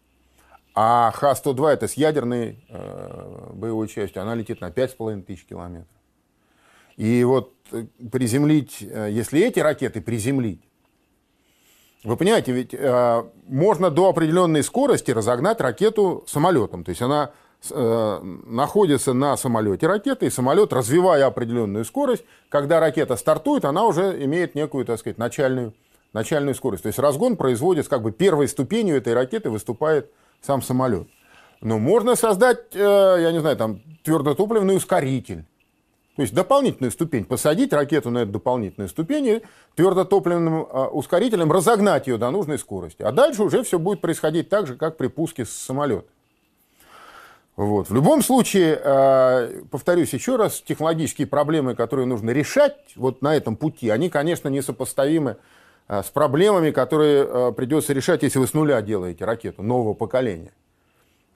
А 0.74 1.10
Х-102 1.12 1.68
это 1.70 1.88
с 1.88 1.94
ядерной 1.94 2.62
э, 2.68 3.50
боевой 3.54 3.88
частью, 3.88 4.20
она 4.20 4.34
летит 4.34 4.60
на 4.60 4.68
5,5 4.68 5.22
тысяч 5.22 5.46
километров. 5.46 5.88
И 6.98 7.24
вот 7.24 7.54
э, 7.72 7.86
приземлить, 8.12 8.82
э, 8.82 9.08
если 9.10 9.40
эти 9.40 9.60
ракеты 9.60 10.02
приземлить, 10.02 10.67
вы 12.04 12.16
понимаете, 12.16 12.52
ведь 12.52 12.74
э, 12.74 13.24
можно 13.46 13.90
до 13.90 14.08
определенной 14.08 14.62
скорости 14.62 15.10
разогнать 15.10 15.60
ракету 15.60 16.24
самолетом. 16.28 16.84
То 16.84 16.90
есть 16.90 17.02
она 17.02 17.32
э, 17.70 18.20
находится 18.46 19.12
на 19.14 19.36
самолете 19.36 19.86
ракеты, 19.88 20.26
и 20.26 20.30
самолет, 20.30 20.72
развивая 20.72 21.26
определенную 21.26 21.84
скорость, 21.84 22.24
когда 22.50 22.78
ракета 22.78 23.16
стартует, 23.16 23.64
она 23.64 23.84
уже 23.84 24.24
имеет 24.24 24.54
некую, 24.54 24.84
так 24.84 25.00
сказать, 25.00 25.18
начальную, 25.18 25.74
начальную 26.12 26.54
скорость. 26.54 26.84
То 26.84 26.88
есть 26.88 27.00
разгон 27.00 27.36
производится, 27.36 27.90
как 27.90 28.02
бы 28.02 28.12
первой 28.12 28.46
ступенью 28.46 28.96
этой 28.96 29.12
ракеты 29.12 29.50
выступает 29.50 30.12
сам 30.40 30.62
самолет. 30.62 31.08
Но 31.60 31.80
можно 31.80 32.14
создать, 32.14 32.74
э, 32.74 33.16
я 33.20 33.32
не 33.32 33.40
знаю, 33.40 33.56
там 33.56 33.80
твердотопливный 34.04 34.76
ускоритель 34.76 35.44
то 36.18 36.22
есть 36.22 36.34
дополнительную 36.34 36.90
ступень, 36.90 37.24
посадить 37.24 37.72
ракету 37.72 38.10
на 38.10 38.18
эту 38.18 38.32
дополнительную 38.32 38.88
ступень 38.88 39.24
и 39.24 39.42
твердотопливным 39.76 40.66
а, 40.68 40.88
ускорителем 40.88 41.52
разогнать 41.52 42.08
ее 42.08 42.18
до 42.18 42.32
нужной 42.32 42.58
скорости. 42.58 43.02
А 43.02 43.12
дальше 43.12 43.44
уже 43.44 43.62
все 43.62 43.78
будет 43.78 44.00
происходить 44.00 44.48
так 44.48 44.66
же, 44.66 44.74
как 44.74 44.96
при 44.96 45.06
пуске 45.06 45.44
с 45.44 45.50
самолета. 45.50 46.08
Вот. 47.54 47.88
В 47.88 47.94
любом 47.94 48.22
случае, 48.22 48.80
а, 48.82 49.48
повторюсь 49.70 50.12
еще 50.12 50.34
раз, 50.34 50.60
технологические 50.60 51.28
проблемы, 51.28 51.76
которые 51.76 52.06
нужно 52.06 52.30
решать 52.30 52.74
вот 52.96 53.22
на 53.22 53.36
этом 53.36 53.54
пути, 53.54 53.88
они, 53.88 54.10
конечно, 54.10 54.48
несопоставимы 54.48 55.36
а, 55.86 56.02
с 56.02 56.08
проблемами, 56.08 56.72
которые 56.72 57.52
придется 57.52 57.92
решать, 57.92 58.24
если 58.24 58.40
вы 58.40 58.48
с 58.48 58.54
нуля 58.54 58.82
делаете 58.82 59.24
ракету 59.24 59.62
нового 59.62 59.94
поколения. 59.94 60.50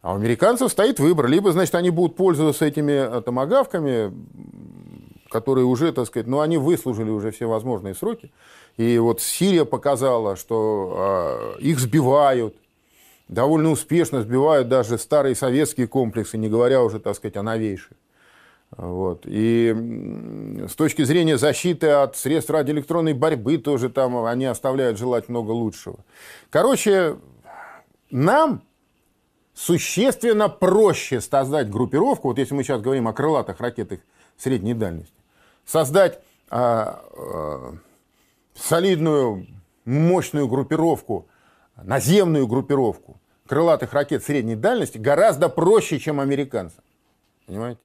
А 0.01 0.15
у 0.15 0.17
американцев 0.17 0.73
стоит 0.73 0.99
выбор. 0.99 1.29
Либо, 1.29 1.53
значит, 1.53 1.77
они 1.77 1.91
будут 1.91 2.17
пользоваться 2.17 2.65
этими 2.65 3.23
томогавками, 3.23 4.13
которые 5.33 5.65
уже, 5.65 5.93
так 5.93 6.07
сказать, 6.07 6.29
ну, 6.29 6.41
они 6.41 6.59
выслужили 6.59 7.11
уже 7.11 7.31
все 7.31 7.47
возможные 7.47 7.95
сроки. 7.95 8.31
И 8.77 8.99
вот 8.99 9.21
Сирия 9.21 9.65
показала, 9.65 10.37
что 10.37 11.57
э, 11.59 11.63
их 11.63 11.81
сбивают, 11.81 12.55
довольно 13.29 13.71
успешно 13.71 14.23
сбивают 14.23 14.69
даже 14.69 14.99
старые 14.99 15.35
советские 15.35 15.89
комплексы, 15.89 16.39
не 16.39 16.49
говоря 16.49 16.83
уже, 16.83 17.01
так 17.01 17.17
сказать, 17.17 17.37
о 17.37 17.43
новейших. 17.43 17.97
Вот. 18.77 19.23
И 19.25 19.75
с 20.69 20.75
точки 20.75 21.03
зрения 21.05 21.37
защиты 21.37 21.89
от 21.89 22.17
средств 22.17 22.51
радиоэлектронной 22.51 23.13
борьбы 23.13 23.59
тоже 23.59 23.91
там 23.91 24.25
они 24.25 24.47
оставляют 24.47 24.99
желать 24.99 25.29
много 25.29 25.51
лучшего. 25.51 25.99
Короче, 26.51 27.17
нам 28.11 28.63
существенно 29.55 30.49
проще 30.49 31.21
создать 31.21 31.71
группировку, 31.71 32.29
вот 32.29 32.39
если 32.39 32.55
мы 32.55 32.63
сейчас 32.63 32.81
говорим 32.81 33.09
о 33.09 33.13
крылатых 33.13 33.61
ракетах 33.61 34.01
средней 34.39 34.75
дальности, 34.75 35.13
создать 35.65 36.21
а, 36.51 37.03
а, 37.17 37.75
солидную, 38.55 39.47
мощную 39.85 40.49
группировку, 40.49 41.27
наземную 41.77 42.47
группировку 42.47 43.17
крылатых 43.47 43.93
ракет 43.93 44.25
средней 44.25 44.57
дальности 44.57 44.99
гораздо 44.99 45.49
проще, 45.49 45.99
чем 45.99 46.21
американцам. 46.21 46.83
Понимаете? 47.47 47.81